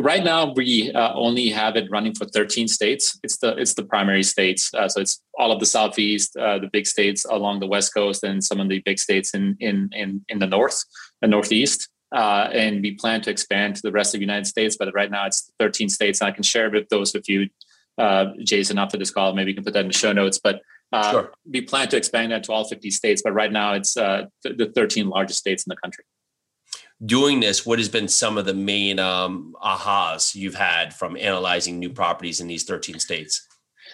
Right 0.00 0.22
now, 0.22 0.52
we 0.52 0.92
uh, 0.92 1.12
only 1.14 1.48
have 1.48 1.74
it 1.74 1.90
running 1.90 2.14
for 2.14 2.24
13 2.24 2.68
states. 2.68 3.18
It's 3.24 3.38
the 3.38 3.56
it's 3.56 3.74
the 3.74 3.82
primary 3.82 4.22
states, 4.22 4.72
uh, 4.72 4.88
so 4.88 5.00
it's 5.00 5.20
all 5.36 5.50
of 5.50 5.58
the 5.58 5.66
southeast, 5.66 6.36
uh, 6.36 6.60
the 6.60 6.68
big 6.68 6.86
states 6.86 7.24
along 7.28 7.58
the 7.58 7.66
west 7.66 7.92
coast, 7.92 8.22
and 8.22 8.42
some 8.42 8.60
of 8.60 8.68
the 8.68 8.78
big 8.78 9.00
states 9.00 9.34
in 9.34 9.56
in 9.58 9.90
in, 9.92 10.24
in 10.28 10.38
the 10.38 10.46
north, 10.46 10.84
the 11.20 11.26
northeast. 11.26 11.88
Uh, 12.14 12.48
and 12.52 12.80
we 12.80 12.94
plan 12.94 13.20
to 13.22 13.30
expand 13.30 13.74
to 13.74 13.82
the 13.82 13.90
rest 13.90 14.14
of 14.14 14.20
the 14.20 14.24
United 14.24 14.46
States, 14.46 14.76
but 14.78 14.94
right 14.94 15.10
now 15.10 15.26
it's 15.26 15.50
13 15.58 15.88
states. 15.88 16.20
And 16.20 16.28
I 16.28 16.30
can 16.30 16.44
share 16.44 16.70
with 16.70 16.88
those 16.88 17.12
with 17.12 17.28
you, 17.28 17.48
uh, 17.98 18.26
Jason, 18.44 18.78
after 18.78 18.96
this 18.96 19.10
call. 19.10 19.34
Maybe 19.34 19.50
you 19.50 19.56
can 19.56 19.64
put 19.64 19.74
that 19.74 19.80
in 19.80 19.88
the 19.88 19.98
show 19.98 20.12
notes. 20.12 20.38
But 20.38 20.62
uh, 20.92 21.10
sure. 21.10 21.32
we 21.44 21.60
plan 21.62 21.88
to 21.88 21.96
expand 21.96 22.32
that 22.32 22.44
to 22.44 22.52
all 22.52 22.64
50 22.64 22.90
states. 22.92 23.20
But 23.22 23.32
right 23.32 23.52
now, 23.52 23.74
it's 23.74 23.94
the 23.94 24.30
13 24.74 25.08
largest 25.08 25.40
states 25.40 25.66
in 25.66 25.70
the 25.70 25.76
country. 25.76 26.04
Doing 27.04 27.40
this, 27.40 27.64
what 27.64 27.78
has 27.78 27.88
been 27.88 28.08
some 28.08 28.38
of 28.38 28.44
the 28.44 28.54
main 28.54 28.98
um, 28.98 29.54
ahas 29.62 30.34
you've 30.34 30.54
had 30.54 30.94
from 30.94 31.16
analyzing 31.16 31.78
new 31.78 31.90
properties 31.90 32.40
in 32.40 32.48
these 32.48 32.64
13 32.64 32.98
states? 32.98 33.46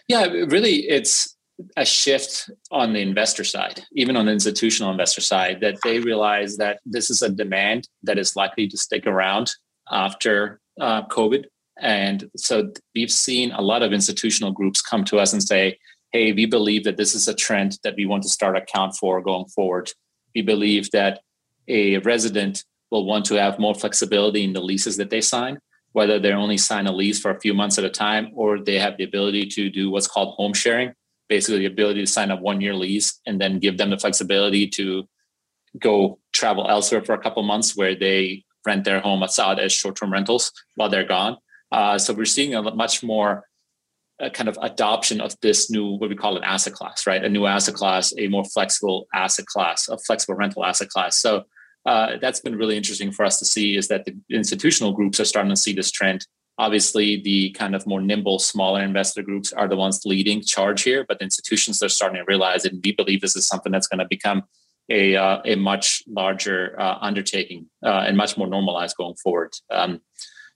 Yeah, 0.08 0.26
really, 0.26 0.88
it's 0.88 1.36
a 1.76 1.84
shift 1.84 2.50
on 2.70 2.92
the 2.92 3.00
investor 3.00 3.44
side, 3.44 3.84
even 3.92 4.16
on 4.16 4.26
the 4.26 4.32
institutional 4.32 4.90
investor 4.90 5.20
side, 5.20 5.60
that 5.60 5.76
they 5.84 6.00
realize 6.00 6.56
that 6.56 6.80
this 6.84 7.10
is 7.10 7.22
a 7.22 7.28
demand 7.28 7.88
that 8.02 8.18
is 8.18 8.36
likely 8.36 8.66
to 8.68 8.76
stick 8.76 9.06
around 9.06 9.52
after 9.90 10.60
uh, 10.80 11.06
COVID. 11.06 11.44
And 11.80 12.28
so 12.36 12.72
we've 12.94 13.10
seen 13.10 13.52
a 13.52 13.60
lot 13.60 13.82
of 13.82 13.92
institutional 13.92 14.52
groups 14.52 14.80
come 14.80 15.04
to 15.04 15.18
us 15.18 15.32
and 15.32 15.42
say, 15.42 15.78
hey, 16.12 16.32
we 16.32 16.46
believe 16.46 16.84
that 16.84 16.96
this 16.96 17.14
is 17.14 17.28
a 17.28 17.34
trend 17.34 17.78
that 17.82 17.94
we 17.96 18.06
want 18.06 18.22
to 18.22 18.28
start 18.28 18.56
account 18.56 18.94
for 18.96 19.20
going 19.20 19.46
forward. 19.46 19.90
We 20.34 20.42
believe 20.42 20.90
that 20.92 21.20
a 21.68 21.98
resident 21.98 22.64
will 22.94 23.04
want 23.04 23.24
to 23.26 23.34
have 23.34 23.58
more 23.58 23.74
flexibility 23.74 24.44
in 24.44 24.52
the 24.52 24.60
leases 24.60 24.96
that 24.96 25.10
they 25.10 25.20
sign, 25.20 25.58
whether 25.92 26.20
they 26.20 26.32
only 26.32 26.56
sign 26.56 26.86
a 26.86 26.92
lease 26.92 27.18
for 27.20 27.32
a 27.32 27.40
few 27.40 27.52
months 27.52 27.76
at 27.76 27.84
a 27.84 27.90
time 27.90 28.30
or 28.36 28.60
they 28.60 28.78
have 28.78 28.96
the 28.96 29.04
ability 29.04 29.44
to 29.46 29.68
do 29.68 29.90
what's 29.90 30.06
called 30.06 30.34
home 30.36 30.54
sharing, 30.54 30.92
basically 31.28 31.58
the 31.58 31.72
ability 31.74 32.00
to 32.00 32.06
sign 32.06 32.30
a 32.30 32.36
one 32.36 32.60
year 32.60 32.72
lease 32.72 33.20
and 33.26 33.40
then 33.40 33.58
give 33.58 33.78
them 33.78 33.90
the 33.90 33.98
flexibility 33.98 34.68
to 34.68 35.08
go 35.80 36.18
travel 36.32 36.70
elsewhere 36.70 37.02
for 37.02 37.14
a 37.14 37.18
couple 37.18 37.42
months 37.42 37.76
where 37.76 37.96
they 37.96 38.44
rent 38.64 38.84
their 38.84 39.00
home 39.00 39.24
outside 39.24 39.58
as 39.58 39.72
short 39.72 39.96
term 39.96 40.12
rentals 40.12 40.52
while 40.76 40.88
they're 40.88 41.12
gone. 41.16 41.36
Uh, 41.72 41.98
so 41.98 42.14
we're 42.14 42.24
seeing 42.24 42.54
a 42.54 42.62
much 42.62 43.02
more 43.02 43.42
uh, 44.20 44.30
kind 44.30 44.48
of 44.48 44.56
adoption 44.62 45.20
of 45.20 45.34
this 45.42 45.68
new 45.68 45.86
what 45.98 46.08
we 46.08 46.14
call 46.14 46.36
an 46.36 46.44
asset 46.44 46.72
class, 46.72 47.08
right? 47.08 47.24
A 47.24 47.28
new 47.28 47.46
asset 47.46 47.74
class, 47.74 48.14
a 48.16 48.28
more 48.28 48.44
flexible 48.44 49.08
asset 49.12 49.46
class, 49.46 49.88
a 49.88 49.98
flexible 49.98 50.36
rental 50.36 50.64
asset 50.64 50.88
class. 50.88 51.16
So 51.16 51.44
uh, 51.86 52.16
that's 52.20 52.40
been 52.40 52.56
really 52.56 52.76
interesting 52.76 53.12
for 53.12 53.24
us 53.24 53.38
to 53.38 53.44
see 53.44 53.76
is 53.76 53.88
that 53.88 54.04
the 54.04 54.16
institutional 54.30 54.92
groups 54.92 55.20
are 55.20 55.24
starting 55.24 55.50
to 55.50 55.56
see 55.56 55.72
this 55.72 55.90
trend. 55.90 56.26
Obviously, 56.56 57.20
the 57.20 57.50
kind 57.50 57.74
of 57.74 57.86
more 57.86 58.00
nimble, 58.00 58.38
smaller 58.38 58.82
investor 58.82 59.22
groups 59.22 59.52
are 59.52 59.68
the 59.68 59.76
ones 59.76 60.02
leading 60.04 60.40
charge 60.40 60.82
here, 60.82 61.04
but 61.06 61.18
the 61.18 61.24
institutions 61.24 61.82
are 61.82 61.88
starting 61.88 62.18
to 62.18 62.24
realize 62.26 62.64
it. 62.64 62.72
And 62.72 62.82
we 62.84 62.92
believe 62.92 63.20
this 63.20 63.36
is 63.36 63.46
something 63.46 63.72
that's 63.72 63.88
going 63.88 63.98
to 63.98 64.06
become 64.08 64.44
a 64.90 65.16
uh, 65.16 65.40
a 65.44 65.56
much 65.56 66.02
larger 66.06 66.78
uh, 66.78 66.98
undertaking 67.00 67.68
uh, 67.84 68.04
and 68.06 68.16
much 68.16 68.36
more 68.36 68.46
normalized 68.46 68.96
going 68.96 69.14
forward. 69.16 69.52
Um, 69.70 70.00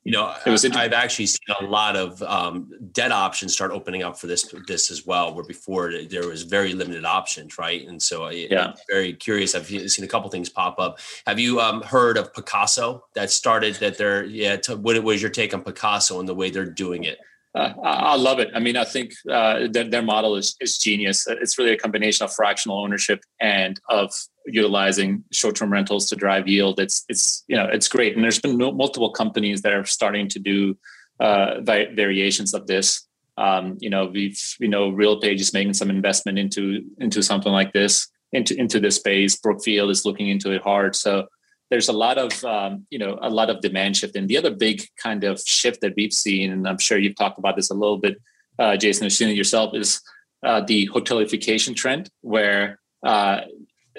you 0.04 0.12
know, 0.12 0.34
it 0.46 0.50
was 0.50 0.64
I've 0.64 0.92
actually 0.92 1.26
seen 1.26 1.54
a 1.60 1.64
lot 1.64 1.96
of 1.96 2.22
um, 2.22 2.70
debt 2.92 3.12
options 3.12 3.52
start 3.52 3.72
opening 3.72 4.02
up 4.02 4.18
for 4.18 4.26
this 4.26 4.54
this 4.66 4.90
as 4.90 5.04
well, 5.04 5.34
where 5.34 5.44
before 5.44 5.92
there 6.08 6.26
was 6.26 6.44
very 6.44 6.72
limited 6.72 7.04
options, 7.04 7.58
right? 7.58 7.86
And 7.86 8.02
so 8.02 8.24
I, 8.24 8.30
yeah. 8.30 8.68
am 8.68 8.74
very 8.88 9.12
curious. 9.12 9.54
I've 9.54 9.66
seen 9.66 10.04
a 10.04 10.08
couple 10.08 10.30
things 10.30 10.48
pop 10.48 10.78
up. 10.78 10.98
Have 11.26 11.38
you 11.38 11.60
um, 11.60 11.82
heard 11.82 12.16
of 12.16 12.32
Pacaso 12.32 13.02
that 13.14 13.30
started 13.30 13.74
that 13.76 13.98
they're 13.98 14.24
yeah? 14.24 14.56
To, 14.56 14.76
what 14.76 15.02
was 15.02 15.20
your 15.20 15.30
take 15.30 15.52
on 15.52 15.62
Pacaso 15.62 16.20
and 16.20 16.28
the 16.28 16.34
way 16.34 16.50
they're 16.50 16.64
doing 16.64 17.04
it? 17.04 17.18
Uh, 17.54 17.72
I 17.82 18.16
love 18.16 18.38
it. 18.38 18.50
I 18.54 18.60
mean, 18.60 18.76
I 18.76 18.84
think 18.84 19.12
uh, 19.30 19.68
their, 19.70 19.84
their 19.84 20.02
model 20.02 20.36
is, 20.36 20.54
is 20.60 20.78
genius. 20.78 21.26
It's 21.26 21.58
really 21.58 21.72
a 21.72 21.78
combination 21.78 22.24
of 22.24 22.32
fractional 22.32 22.78
ownership 22.78 23.20
and 23.40 23.80
of 23.88 24.12
utilizing 24.46 25.24
short-term 25.32 25.72
rentals 25.72 26.08
to 26.10 26.16
drive 26.16 26.46
yield. 26.46 26.78
It's 26.78 27.04
it's 27.08 27.44
you 27.48 27.56
know 27.56 27.66
it's 27.66 27.88
great, 27.88 28.14
and 28.14 28.22
there's 28.22 28.40
been 28.40 28.58
multiple 28.58 29.10
companies 29.10 29.62
that 29.62 29.72
are 29.72 29.84
starting 29.84 30.28
to 30.28 30.38
do 30.38 30.76
uh, 31.20 31.60
variations 31.62 32.54
of 32.54 32.66
this. 32.66 33.06
Um, 33.36 33.78
you 33.80 33.90
know, 33.90 34.06
we've 34.06 34.40
you 34.60 34.68
know 34.68 34.90
RealPage 34.90 35.40
is 35.40 35.52
making 35.52 35.74
some 35.74 35.90
investment 35.90 36.38
into 36.38 36.82
into 36.98 37.22
something 37.22 37.52
like 37.52 37.72
this 37.72 38.08
into 38.32 38.58
into 38.58 38.80
this 38.80 38.96
space. 38.96 39.36
Brookfield 39.36 39.90
is 39.90 40.04
looking 40.04 40.28
into 40.28 40.52
it 40.52 40.62
hard. 40.62 40.94
So 40.94 41.26
there's 41.70 41.88
a 41.88 41.92
lot 41.92 42.18
of 42.18 42.44
um, 42.44 42.86
you 42.90 42.98
know 42.98 43.18
a 43.20 43.30
lot 43.30 43.50
of 43.50 43.60
demand 43.60 43.96
shift. 43.96 44.16
And 44.16 44.28
the 44.28 44.36
other 44.36 44.50
big 44.50 44.82
kind 44.96 45.24
of 45.24 45.40
shift 45.40 45.80
that 45.82 45.94
we've 45.96 46.12
seen 46.12 46.52
and 46.52 46.68
i'm 46.68 46.78
sure 46.78 46.98
you've 46.98 47.16
talked 47.16 47.38
about 47.38 47.56
this 47.56 47.70
a 47.70 47.74
little 47.74 47.98
bit 47.98 48.20
uh, 48.58 48.76
jason 48.76 49.06
or 49.06 49.10
seen 49.10 49.34
yourself 49.34 49.74
is 49.74 50.00
uh, 50.44 50.60
the 50.60 50.88
hotelification 50.88 51.74
trend 51.74 52.10
where 52.20 52.78
uh, 53.04 53.40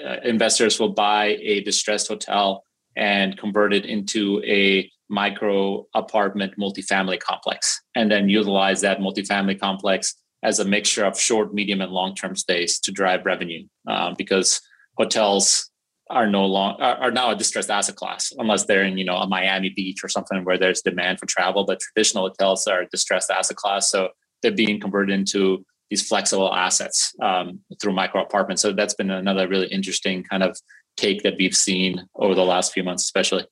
uh, 0.04 0.16
investors 0.24 0.80
will 0.80 0.92
buy 0.92 1.38
a 1.40 1.60
distressed 1.62 2.08
hotel 2.08 2.64
and 2.96 3.36
convert 3.36 3.72
it 3.72 3.84
into 3.84 4.42
a 4.44 4.90
micro 5.08 5.86
apartment 5.94 6.54
multifamily 6.58 7.18
complex 7.18 7.82
and 7.96 8.10
then 8.10 8.28
utilize 8.28 8.80
that 8.80 9.00
multifamily 9.00 9.58
complex 9.58 10.14
as 10.42 10.58
a 10.58 10.64
mixture 10.64 11.04
of 11.04 11.18
short 11.18 11.52
medium 11.52 11.80
and 11.80 11.92
long 11.92 12.14
term 12.14 12.34
stays 12.34 12.78
to 12.78 12.92
drive 12.92 13.26
revenue 13.26 13.66
um, 13.86 14.14
because 14.16 14.60
hotels 14.96 15.69
are 16.10 16.26
no 16.26 16.44
long 16.44 16.80
are 16.80 17.10
now 17.10 17.30
a 17.30 17.36
distressed 17.36 17.70
asset 17.70 17.96
class 17.96 18.32
unless 18.38 18.64
they're 18.64 18.82
in 18.82 18.98
you 18.98 19.04
know 19.04 19.16
a 19.16 19.26
Miami 19.26 19.70
Beach 19.70 20.02
or 20.04 20.08
something 20.08 20.44
where 20.44 20.58
there's 20.58 20.82
demand 20.82 21.18
for 21.18 21.26
travel. 21.26 21.64
But 21.64 21.80
traditional 21.80 22.28
hotels 22.28 22.66
are 22.66 22.82
a 22.82 22.88
distressed 22.88 23.30
asset 23.30 23.56
class, 23.56 23.90
so 23.90 24.10
they're 24.42 24.52
being 24.52 24.80
converted 24.80 25.14
into 25.14 25.64
these 25.88 26.06
flexible 26.06 26.52
assets 26.54 27.14
um, 27.22 27.60
through 27.80 27.92
micro 27.92 28.22
apartments. 28.22 28.62
So 28.62 28.72
that's 28.72 28.94
been 28.94 29.10
another 29.10 29.48
really 29.48 29.66
interesting 29.68 30.22
kind 30.22 30.42
of 30.42 30.56
take 30.96 31.22
that 31.22 31.34
we've 31.38 31.56
seen 31.56 32.06
over 32.14 32.34
the 32.34 32.44
last 32.44 32.72
few 32.72 32.84
months, 32.84 33.04
especially. 33.04 33.44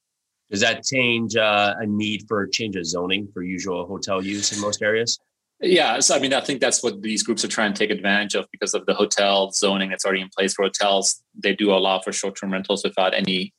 Does 0.50 0.60
that 0.60 0.82
change 0.84 1.36
uh, 1.36 1.74
a 1.78 1.86
need 1.86 2.24
for 2.26 2.46
change 2.46 2.76
of 2.76 2.86
zoning 2.86 3.28
for 3.34 3.42
usual 3.42 3.86
hotel 3.86 4.24
use 4.24 4.52
in 4.52 4.60
most 4.60 4.82
areas? 4.82 5.18
Yeah, 5.60 5.98
so 5.98 6.14
I 6.14 6.20
mean, 6.20 6.32
I 6.32 6.40
think 6.40 6.60
that's 6.60 6.82
what 6.82 7.02
these 7.02 7.24
groups 7.24 7.44
are 7.44 7.48
trying 7.48 7.72
to 7.72 7.78
take 7.78 7.90
advantage 7.90 8.34
of 8.36 8.46
because 8.52 8.74
of 8.74 8.86
the 8.86 8.94
hotel 8.94 9.50
zoning 9.50 9.90
that's 9.90 10.04
already 10.04 10.22
in 10.22 10.30
place 10.36 10.54
for 10.54 10.62
hotels. 10.62 11.20
They 11.34 11.54
do 11.54 11.72
allow 11.72 11.98
for 11.98 12.12
short-term 12.12 12.52
rentals 12.52 12.84
without 12.84 13.12
any 13.12 13.52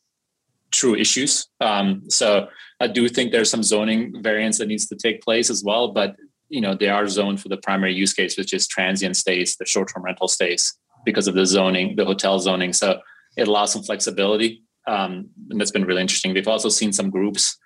true 0.72 0.96
issues. 0.96 1.48
Um, 1.60 2.04
so 2.10 2.48
I 2.80 2.88
do 2.88 3.10
think 3.10 3.32
there's 3.32 3.50
some 3.50 3.64
zoning 3.64 4.22
variance 4.22 4.60
that 4.60 4.68
needs 4.68 4.88
to 4.88 4.96
take 4.96 5.22
place 5.22 5.50
as 5.50 5.64
well. 5.64 5.92
But 5.92 6.16
you 6.48 6.62
know, 6.62 6.74
they 6.74 6.90
are 6.90 7.08
zoned 7.08 7.42
for 7.42 7.50
the 7.50 7.58
primary 7.58 7.94
use 7.94 8.14
case, 8.14 8.38
which 8.38 8.54
is 8.54 8.68
transient 8.68 9.18
stays, 9.18 9.56
the 9.58 9.66
short-term 9.66 10.04
rental 10.04 10.28
stays, 10.28 10.74
because 11.06 11.28
of 11.28 11.36
the 11.36 11.46
zoning, 11.46 11.96
the 11.96 12.06
hotel 12.06 12.40
zoning. 12.40 12.74
So 12.74 13.00
it 13.38 13.48
allows 13.48 13.74
some 13.74 13.84
flexibility, 13.84 14.64
um, 14.88 15.30
and 15.50 15.60
that's 15.60 15.72
been 15.72 15.86
really 15.86 16.02
interesting. 16.02 16.34
We've 16.34 16.48
also 16.48 16.70
seen 16.70 16.94
some 16.94 17.10
groups 17.10 17.58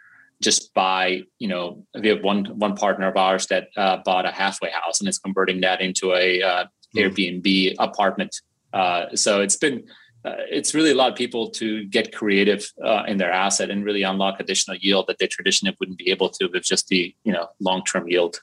just 0.44 0.74
buy, 0.74 1.22
you 1.40 1.48
know, 1.48 1.86
we 2.00 2.10
have 2.10 2.22
one 2.22 2.46
one 2.60 2.76
partner 2.76 3.08
of 3.08 3.18
ours 3.18 3.48
that 3.48 3.70
uh, 3.78 3.98
bought 4.06 4.26
a 4.26 4.32
halfway 4.32 4.70
house 4.70 5.00
and 5.00 5.10
is 5.10 5.18
converting 5.18 5.62
that 5.62 5.82
into 5.82 6.14
a 6.14 6.42
uh, 6.42 6.66
hmm. 6.94 7.00
Airbnb 7.00 7.76
apartment. 7.80 8.42
Uh, 8.74 9.16
so 9.16 9.42
it's 9.42 9.56
been 9.56 9.84
uh, 10.26 10.36
it's 10.50 10.74
really 10.74 10.92
allowed 10.92 11.16
people 11.16 11.50
to 11.50 11.84
get 11.86 12.16
creative 12.16 12.72
uh, 12.84 13.04
in 13.08 13.18
their 13.18 13.32
asset 13.32 13.70
and 13.70 13.84
really 13.84 14.04
unlock 14.04 14.40
additional 14.40 14.78
yield 14.78 15.06
that 15.08 15.18
they 15.20 15.28
traditionally 15.28 15.76
wouldn't 15.80 15.98
be 15.98 16.10
able 16.10 16.30
to 16.30 16.48
with 16.48 16.64
just 16.64 16.88
the 16.88 17.14
you 17.24 17.34
know 17.34 17.48
long 17.60 17.84
term 17.84 18.08
yield. 18.08 18.42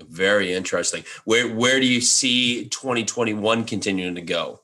Very 0.00 0.52
interesting. 0.52 1.04
Where 1.24 1.48
where 1.52 1.80
do 1.80 1.86
you 1.86 2.00
see 2.00 2.68
2021 2.68 3.64
continuing 3.64 4.14
to 4.16 4.22
go? 4.22 4.63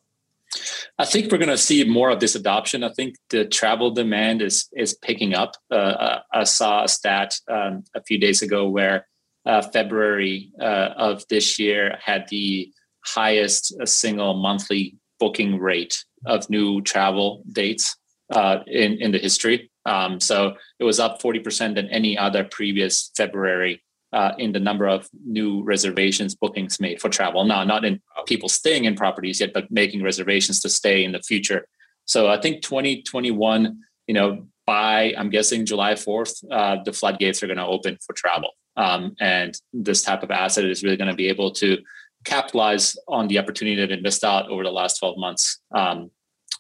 I 1.00 1.06
think 1.06 1.32
we're 1.32 1.38
going 1.38 1.48
to 1.48 1.56
see 1.56 1.82
more 1.84 2.10
of 2.10 2.20
this 2.20 2.34
adoption. 2.34 2.84
I 2.84 2.92
think 2.92 3.16
the 3.30 3.46
travel 3.46 3.90
demand 3.90 4.42
is 4.42 4.68
is 4.76 4.92
picking 4.92 5.32
up. 5.34 5.52
Uh, 5.70 5.94
uh, 6.06 6.22
I 6.30 6.44
saw 6.44 6.84
a 6.84 6.88
stat 6.88 7.30
um, 7.48 7.84
a 7.94 8.02
few 8.02 8.18
days 8.18 8.42
ago 8.42 8.68
where 8.68 9.06
uh, 9.46 9.62
February 9.62 10.52
uh, 10.60 10.90
of 11.08 11.24
this 11.28 11.58
year 11.58 11.96
had 12.04 12.28
the 12.28 12.70
highest 13.00 13.74
uh, 13.80 13.86
single 13.86 14.34
monthly 14.34 14.98
booking 15.18 15.58
rate 15.58 16.04
of 16.26 16.50
new 16.50 16.82
travel 16.82 17.42
dates 17.50 17.96
uh, 18.30 18.58
in 18.66 19.00
in 19.00 19.10
the 19.12 19.18
history. 19.18 19.70
Um, 19.86 20.20
so 20.20 20.56
it 20.78 20.84
was 20.84 21.00
up 21.00 21.22
forty 21.22 21.40
percent 21.40 21.76
than 21.76 21.88
any 21.88 22.18
other 22.18 22.44
previous 22.44 23.10
February 23.16 23.82
uh, 24.12 24.32
in 24.38 24.52
the 24.52 24.60
number 24.60 24.88
of 24.88 25.08
new 25.24 25.62
reservations 25.62 26.34
bookings 26.34 26.80
made 26.80 27.00
for 27.00 27.08
travel. 27.08 27.44
Now, 27.44 27.64
not 27.64 27.84
in 27.84 28.00
people 28.26 28.48
staying 28.48 28.84
in 28.84 28.96
properties 28.96 29.40
yet, 29.40 29.52
but 29.52 29.70
making 29.70 30.02
reservations 30.02 30.60
to 30.60 30.68
stay 30.68 31.04
in 31.04 31.12
the 31.12 31.22
future. 31.22 31.66
So 32.06 32.28
I 32.28 32.40
think 32.40 32.62
2021, 32.62 33.78
you 34.06 34.14
know, 34.14 34.46
by 34.66 35.14
I'm 35.16 35.30
guessing 35.30 35.66
July 35.66 35.94
4th, 35.94 36.44
uh, 36.50 36.82
the 36.84 36.92
floodgates 36.92 37.42
are 37.42 37.46
going 37.46 37.58
to 37.58 37.66
open 37.66 37.98
for 38.04 38.12
travel. 38.12 38.50
Um, 38.76 39.14
and 39.20 39.56
this 39.72 40.02
type 40.02 40.22
of 40.22 40.30
asset 40.30 40.64
is 40.64 40.82
really 40.82 40.96
going 40.96 41.10
to 41.10 41.16
be 41.16 41.28
able 41.28 41.52
to 41.52 41.78
capitalize 42.24 42.96
on 43.08 43.28
the 43.28 43.38
opportunity 43.38 43.76
that 43.76 43.90
it 43.90 44.02
missed 44.02 44.24
out 44.24 44.48
over 44.48 44.62
the 44.62 44.70
last 44.70 44.98
12 44.98 45.18
months. 45.18 45.60
Um, 45.72 46.10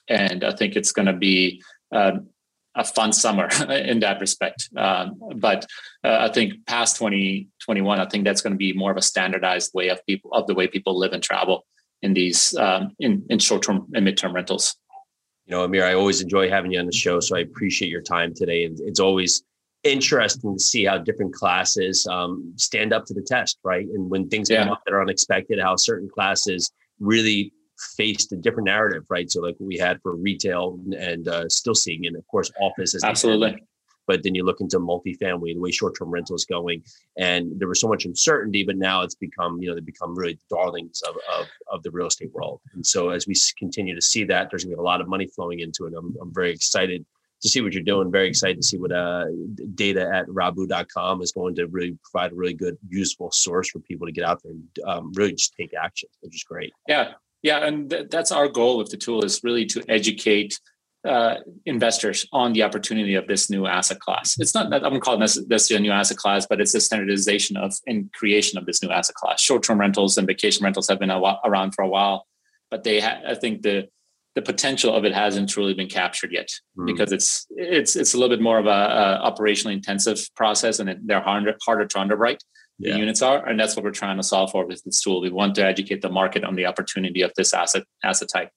and 0.08 0.44
I 0.44 0.52
think 0.54 0.76
it's 0.76 0.92
going 0.92 1.06
to 1.06 1.12
be 1.12 1.62
uh, 1.92 2.18
a 2.76 2.84
fun 2.84 3.12
summer 3.12 3.48
in 3.70 4.00
that 4.00 4.20
respect. 4.20 4.68
Um, 4.76 5.20
but 5.36 5.66
uh, 6.04 6.18
I 6.20 6.32
think 6.32 6.66
past 6.66 6.96
2021, 6.96 8.00
I 8.00 8.06
think 8.06 8.24
that's 8.24 8.40
going 8.40 8.52
to 8.52 8.58
be 8.58 8.72
more 8.72 8.90
of 8.90 8.96
a 8.96 9.02
standardized 9.02 9.72
way 9.74 9.88
of 9.88 10.04
people 10.06 10.32
of 10.32 10.46
the 10.46 10.54
way 10.54 10.66
people 10.66 10.98
live 10.98 11.12
and 11.12 11.22
travel 11.22 11.66
in 12.02 12.14
these 12.14 12.56
um, 12.56 12.92
in, 12.98 13.24
in 13.28 13.38
short 13.38 13.62
term 13.62 13.86
and 13.94 14.06
midterm 14.06 14.32
rentals. 14.32 14.76
You 15.46 15.56
know, 15.56 15.64
Emir, 15.64 15.84
I 15.84 15.94
always 15.94 16.20
enjoy 16.20 16.48
having 16.48 16.70
you 16.70 16.78
on 16.78 16.86
the 16.86 16.92
show, 16.92 17.18
so 17.18 17.36
I 17.36 17.40
appreciate 17.40 17.88
your 17.88 18.02
time 18.02 18.32
today. 18.34 18.64
And 18.64 18.78
it's 18.80 19.00
always 19.00 19.42
interesting 19.82 20.56
to 20.56 20.62
see 20.62 20.84
how 20.84 20.98
different 20.98 21.34
classes 21.34 22.06
um, 22.06 22.52
stand 22.56 22.92
up 22.92 23.04
to 23.06 23.14
the 23.14 23.22
test, 23.22 23.58
right? 23.64 23.86
And 23.86 24.08
when 24.08 24.28
things 24.28 24.48
yeah. 24.48 24.62
come 24.62 24.72
up 24.72 24.82
that 24.86 24.94
are 24.94 25.02
unexpected, 25.02 25.58
how 25.58 25.76
certain 25.76 26.08
classes 26.08 26.70
really 27.00 27.52
faced 27.96 28.32
a 28.32 28.36
different 28.36 28.66
narrative, 28.66 29.04
right? 29.08 29.30
So 29.30 29.40
like 29.40 29.56
we 29.58 29.76
had 29.76 30.00
for 30.02 30.16
retail 30.16 30.78
and 30.98 31.28
uh, 31.28 31.48
still 31.48 31.74
seeing, 31.74 32.06
and 32.06 32.16
of 32.16 32.26
course, 32.26 32.50
office. 32.60 32.94
Absolutely. 33.02 33.62
But 34.06 34.24
then 34.24 34.34
you 34.34 34.44
look 34.44 34.60
into 34.60 34.80
multifamily, 34.80 35.54
the 35.54 35.60
way 35.60 35.70
short-term 35.70 36.10
rental 36.10 36.34
is 36.34 36.44
going, 36.44 36.82
and 37.16 37.52
there 37.60 37.68
was 37.68 37.80
so 37.80 37.86
much 37.86 38.06
uncertainty. 38.06 38.64
But 38.64 38.76
now 38.76 39.02
it's 39.02 39.14
become, 39.14 39.60
you 39.60 39.68
know, 39.68 39.74
they 39.74 39.80
become 39.80 40.18
really 40.18 40.38
darlings 40.48 41.00
of, 41.08 41.14
of, 41.38 41.46
of 41.68 41.82
the 41.84 41.92
real 41.92 42.08
estate 42.08 42.32
world. 42.32 42.60
And 42.74 42.84
so 42.84 43.10
as 43.10 43.28
we 43.28 43.34
continue 43.56 43.94
to 43.94 44.00
see 44.00 44.24
that, 44.24 44.50
there's 44.50 44.64
going 44.64 44.72
to 44.72 44.76
be 44.76 44.80
a 44.80 44.84
lot 44.84 45.00
of 45.00 45.08
money 45.08 45.28
flowing 45.28 45.60
into 45.60 45.86
it. 45.86 45.94
I'm, 45.96 46.16
I'm 46.20 46.34
very 46.34 46.50
excited 46.50 47.06
to 47.42 47.48
see 47.48 47.60
what 47.60 47.72
you're 47.72 47.82
doing. 47.82 48.10
Very 48.10 48.28
excited 48.28 48.56
to 48.56 48.62
see 48.62 48.78
what 48.78 48.92
uh, 48.92 49.26
data 49.74 50.10
at 50.12 50.26
rabbu.com 50.26 51.22
is 51.22 51.32
going 51.32 51.54
to 51.54 51.66
really 51.68 51.96
provide 52.10 52.32
a 52.32 52.34
really 52.34 52.54
good, 52.54 52.76
useful 52.88 53.30
source 53.30 53.70
for 53.70 53.78
people 53.78 54.06
to 54.06 54.12
get 54.12 54.24
out 54.24 54.42
there 54.42 54.52
and 54.52 54.78
um, 54.86 55.12
really 55.14 55.32
just 55.32 55.54
take 55.54 55.72
action, 55.74 56.08
which 56.20 56.34
is 56.34 56.44
great. 56.44 56.72
Yeah, 56.88 57.12
yeah, 57.42 57.64
and 57.66 57.90
th- 57.90 58.08
that's 58.10 58.32
our 58.32 58.48
goal 58.48 58.78
with 58.78 58.90
the 58.90 58.96
tool 58.96 59.24
is 59.24 59.40
really 59.42 59.66
to 59.66 59.82
educate 59.88 60.58
uh, 61.06 61.36
investors 61.64 62.26
on 62.32 62.52
the 62.52 62.62
opportunity 62.62 63.14
of 63.14 63.26
this 63.26 63.48
new 63.48 63.66
asset 63.66 63.98
class. 64.00 64.38
It's 64.38 64.54
not 64.54 64.68
that 64.70 64.84
I'm 64.84 64.90
going 64.90 64.94
to 64.94 65.00
call 65.00 65.14
it 65.14 65.20
necessarily 65.48 65.86
a 65.86 65.88
new 65.88 65.92
asset 65.92 66.18
class, 66.18 66.46
but 66.46 66.60
it's 66.60 66.72
the 66.72 66.80
standardization 66.80 67.56
of 67.56 67.72
and 67.86 68.12
creation 68.12 68.58
of 68.58 68.66
this 68.66 68.82
new 68.82 68.90
asset 68.90 69.14
class. 69.14 69.40
Short-term 69.40 69.80
rentals 69.80 70.18
and 70.18 70.26
vacation 70.26 70.64
rentals 70.64 70.88
have 70.88 70.98
been 70.98 71.10
around 71.10 71.72
for 71.72 71.82
a 71.82 71.88
while, 71.88 72.26
but 72.70 72.84
they 72.84 73.00
ha- 73.00 73.22
I 73.26 73.34
think 73.34 73.62
the 73.62 73.88
the 74.36 74.42
potential 74.42 74.94
of 74.94 75.04
it 75.04 75.12
hasn't 75.12 75.48
truly 75.48 75.74
been 75.74 75.88
captured 75.88 76.32
yet 76.32 76.48
mm. 76.78 76.86
because 76.86 77.12
it's 77.12 77.46
it's 77.50 77.96
it's 77.96 78.14
a 78.14 78.18
little 78.18 78.34
bit 78.34 78.42
more 78.42 78.58
of 78.58 78.66
a, 78.66 78.68
a 78.68 79.32
operationally 79.32 79.72
intensive 79.72 80.28
process 80.36 80.78
and 80.78 80.94
they're 81.04 81.20
harder 81.20 81.56
harder 81.64 81.86
to 81.86 81.98
underwrite 81.98 82.42
the 82.80 82.88
yeah. 82.88 82.96
units 82.96 83.22
are 83.22 83.46
and 83.46 83.58
that's 83.58 83.76
what 83.76 83.84
we're 83.84 83.90
trying 83.90 84.16
to 84.16 84.22
solve 84.22 84.50
for 84.50 84.66
with 84.66 84.82
this 84.84 85.00
tool 85.00 85.20
we 85.20 85.30
want 85.30 85.54
to 85.54 85.64
educate 85.64 86.00
the 86.02 86.10
market 86.10 86.44
on 86.44 86.54
the 86.54 86.66
opportunity 86.66 87.22
of 87.22 87.30
this 87.36 87.54
asset 87.54 87.84
asset 88.02 88.28
type 88.28 88.50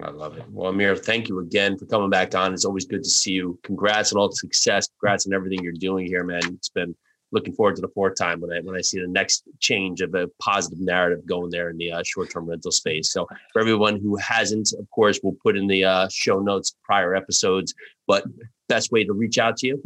I 0.00 0.10
love 0.10 0.38
it. 0.38 0.44
Well, 0.50 0.70
Emir, 0.70 0.94
thank 0.94 1.28
you 1.28 1.40
again 1.40 1.76
for 1.76 1.84
coming 1.84 2.10
back 2.10 2.34
on. 2.36 2.54
It's 2.54 2.64
always 2.64 2.86
good 2.86 3.02
to 3.02 3.10
see 3.10 3.32
you. 3.32 3.58
Congrats 3.64 4.12
on 4.12 4.20
all 4.20 4.28
the 4.28 4.36
success. 4.36 4.86
Congrats 4.86 5.26
on 5.26 5.32
everything 5.32 5.64
you're 5.64 5.72
doing 5.72 6.06
here, 6.06 6.22
man. 6.22 6.42
It's 6.44 6.68
been 6.68 6.94
looking 7.32 7.52
forward 7.54 7.76
to 7.76 7.82
the 7.82 7.88
fourth 7.88 8.16
time 8.16 8.40
when 8.40 8.52
I 8.52 8.60
when 8.60 8.76
I 8.76 8.80
see 8.80 9.00
the 9.00 9.08
next 9.08 9.44
change 9.58 10.00
of 10.00 10.14
a 10.14 10.28
positive 10.40 10.80
narrative 10.80 11.26
going 11.26 11.50
there 11.50 11.70
in 11.70 11.76
the 11.76 11.92
uh, 11.92 12.02
short 12.04 12.30
term 12.30 12.46
rental 12.48 12.72
space. 12.72 13.10
So 13.10 13.26
for 13.52 13.60
everyone 13.60 14.00
who 14.00 14.16
hasn't, 14.16 14.72
of 14.78 14.88
course, 14.90 15.20
we'll 15.22 15.36
put 15.42 15.56
in 15.56 15.66
the 15.66 15.84
uh, 15.84 16.08
show 16.08 16.40
notes 16.40 16.76
prior 16.84 17.14
episodes. 17.14 17.74
But 18.06 18.24
best 18.68 18.92
way 18.92 19.04
to 19.04 19.12
reach 19.12 19.38
out 19.38 19.56
to 19.58 19.66
you. 19.66 19.82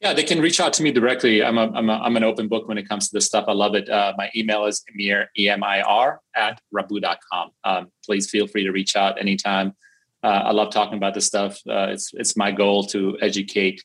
Yeah, 0.00 0.12
they 0.12 0.24
can 0.24 0.40
reach 0.40 0.60
out 0.60 0.72
to 0.74 0.82
me 0.82 0.92
directly. 0.92 1.42
I'm 1.42 1.58
a, 1.58 1.70
I'm, 1.72 1.88
a, 1.88 1.94
I'm 1.94 2.16
an 2.16 2.24
open 2.24 2.48
book 2.48 2.68
when 2.68 2.78
it 2.78 2.88
comes 2.88 3.08
to 3.08 3.14
this 3.14 3.26
stuff. 3.26 3.44
I 3.48 3.52
love 3.52 3.74
it. 3.74 3.88
Uh, 3.88 4.12
my 4.16 4.30
email 4.36 4.66
is 4.66 4.84
emir, 4.92 5.30
E-M-I-R, 5.38 6.20
at 6.34 6.60
rabbu.com. 6.74 7.50
Um, 7.64 7.88
please 8.04 8.30
feel 8.30 8.46
free 8.46 8.64
to 8.64 8.70
reach 8.70 8.96
out 8.96 9.20
anytime. 9.20 9.74
Uh, 10.22 10.42
I 10.44 10.52
love 10.52 10.70
talking 10.70 10.98
about 10.98 11.14
this 11.14 11.26
stuff. 11.26 11.58
Uh, 11.68 11.88
it's, 11.90 12.12
it's 12.14 12.36
my 12.36 12.52
goal 12.52 12.84
to 12.86 13.18
educate 13.20 13.82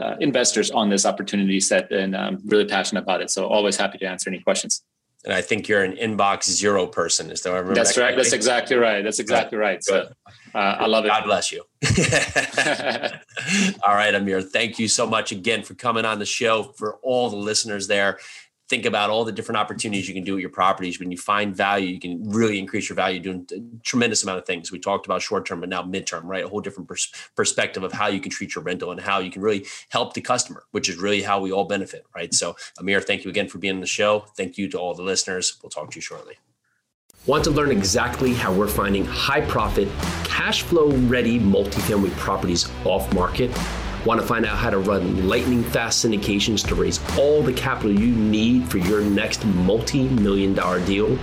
uh, 0.00 0.16
investors 0.20 0.70
on 0.70 0.90
this 0.90 1.06
opportunity 1.06 1.60
set, 1.60 1.90
and 1.90 2.16
I'm 2.16 2.40
really 2.46 2.66
passionate 2.66 3.02
about 3.02 3.20
it. 3.20 3.30
So 3.30 3.46
always 3.46 3.76
happy 3.76 3.98
to 3.98 4.06
answer 4.06 4.28
any 4.28 4.40
questions. 4.40 4.82
And 5.26 5.34
I 5.34 5.42
think 5.42 5.66
you're 5.66 5.82
an 5.82 5.96
inbox 5.96 6.44
zero 6.44 6.86
person. 6.86 7.32
Is 7.32 7.42
that 7.42 7.50
I 7.50 7.56
remember? 7.56 7.74
That's 7.74 7.96
that 7.96 8.00
right. 8.00 8.16
That's 8.16 8.32
exactly 8.32 8.76
right. 8.76 9.02
That's 9.02 9.18
exactly 9.18 9.58
right. 9.58 9.82
So 9.82 10.08
uh, 10.54 10.58
I 10.58 10.86
love 10.86 11.04
it. 11.04 11.08
God 11.08 11.24
bless 11.24 11.50
you. 11.50 11.64
all 13.84 13.94
right, 13.94 14.14
Emir. 14.14 14.40
Thank 14.40 14.78
you 14.78 14.86
so 14.86 15.04
much 15.04 15.32
again 15.32 15.64
for 15.64 15.74
coming 15.74 16.04
on 16.04 16.20
the 16.20 16.26
show. 16.26 16.62
For 16.62 16.98
all 17.02 17.28
the 17.28 17.36
listeners 17.36 17.88
there, 17.88 18.20
think 18.68 18.84
about 18.84 19.10
all 19.10 19.24
the 19.24 19.32
different 19.32 19.58
opportunities 19.58 20.08
you 20.08 20.14
can 20.14 20.24
do 20.24 20.34
with 20.34 20.40
your 20.40 20.50
properties. 20.50 20.98
When 20.98 21.10
you 21.10 21.18
find 21.18 21.54
value, 21.54 21.88
you 21.88 22.00
can 22.00 22.28
really 22.28 22.58
increase 22.58 22.88
your 22.88 22.96
value 22.96 23.20
doing 23.20 23.46
a 23.52 23.60
tremendous 23.84 24.22
amount 24.22 24.38
of 24.38 24.46
things. 24.46 24.72
We 24.72 24.78
talked 24.78 25.06
about 25.06 25.22
short 25.22 25.46
term, 25.46 25.60
but 25.60 25.68
now 25.68 25.82
midterm, 25.82 26.24
right? 26.24 26.44
A 26.44 26.48
whole 26.48 26.60
different 26.60 26.88
pers- 26.88 27.12
perspective 27.36 27.82
of 27.82 27.92
how 27.92 28.08
you 28.08 28.20
can 28.20 28.30
treat 28.30 28.54
your 28.54 28.64
rental 28.64 28.90
and 28.90 29.00
how 29.00 29.20
you 29.20 29.30
can 29.30 29.42
really 29.42 29.66
help 29.90 30.14
the 30.14 30.20
customer, 30.20 30.64
which 30.72 30.88
is 30.88 30.96
really 30.96 31.22
how 31.22 31.40
we 31.40 31.52
all 31.52 31.64
benefit, 31.64 32.04
right? 32.14 32.34
So, 32.34 32.56
Emir, 32.80 33.00
thank 33.00 33.24
you 33.24 33.30
again 33.30 33.48
for 33.48 33.58
being 33.58 33.74
on 33.74 33.80
the 33.80 33.86
show. 33.86 34.26
Thank 34.36 34.58
you 34.58 34.68
to 34.70 34.78
all 34.78 34.94
the 34.94 35.02
listeners. 35.02 35.58
We'll 35.62 35.70
talk 35.70 35.90
to 35.92 35.96
you 35.96 36.02
shortly. 36.02 36.34
Want 37.26 37.42
to 37.44 37.50
learn 37.50 37.70
exactly 37.70 38.34
how 38.34 38.52
we're 38.52 38.68
finding 38.68 39.04
high 39.04 39.40
profit, 39.40 39.88
cash 40.24 40.62
flow 40.62 40.90
ready 41.08 41.40
multifamily 41.40 42.12
properties 42.16 42.70
off 42.84 43.12
market? 43.12 43.50
Want 44.06 44.20
to 44.20 44.26
find 44.26 44.46
out 44.46 44.56
how 44.56 44.70
to 44.70 44.78
run 44.78 45.28
lightning 45.28 45.64
fast 45.64 46.04
syndications 46.04 46.64
to 46.68 46.76
raise 46.76 47.00
all 47.18 47.42
the 47.42 47.52
capital 47.52 47.90
you 47.90 48.14
need 48.14 48.70
for 48.70 48.78
your 48.78 49.00
next 49.00 49.44
multi 49.44 50.04
million 50.08 50.54
dollar 50.54 50.78
deal? 50.86 51.18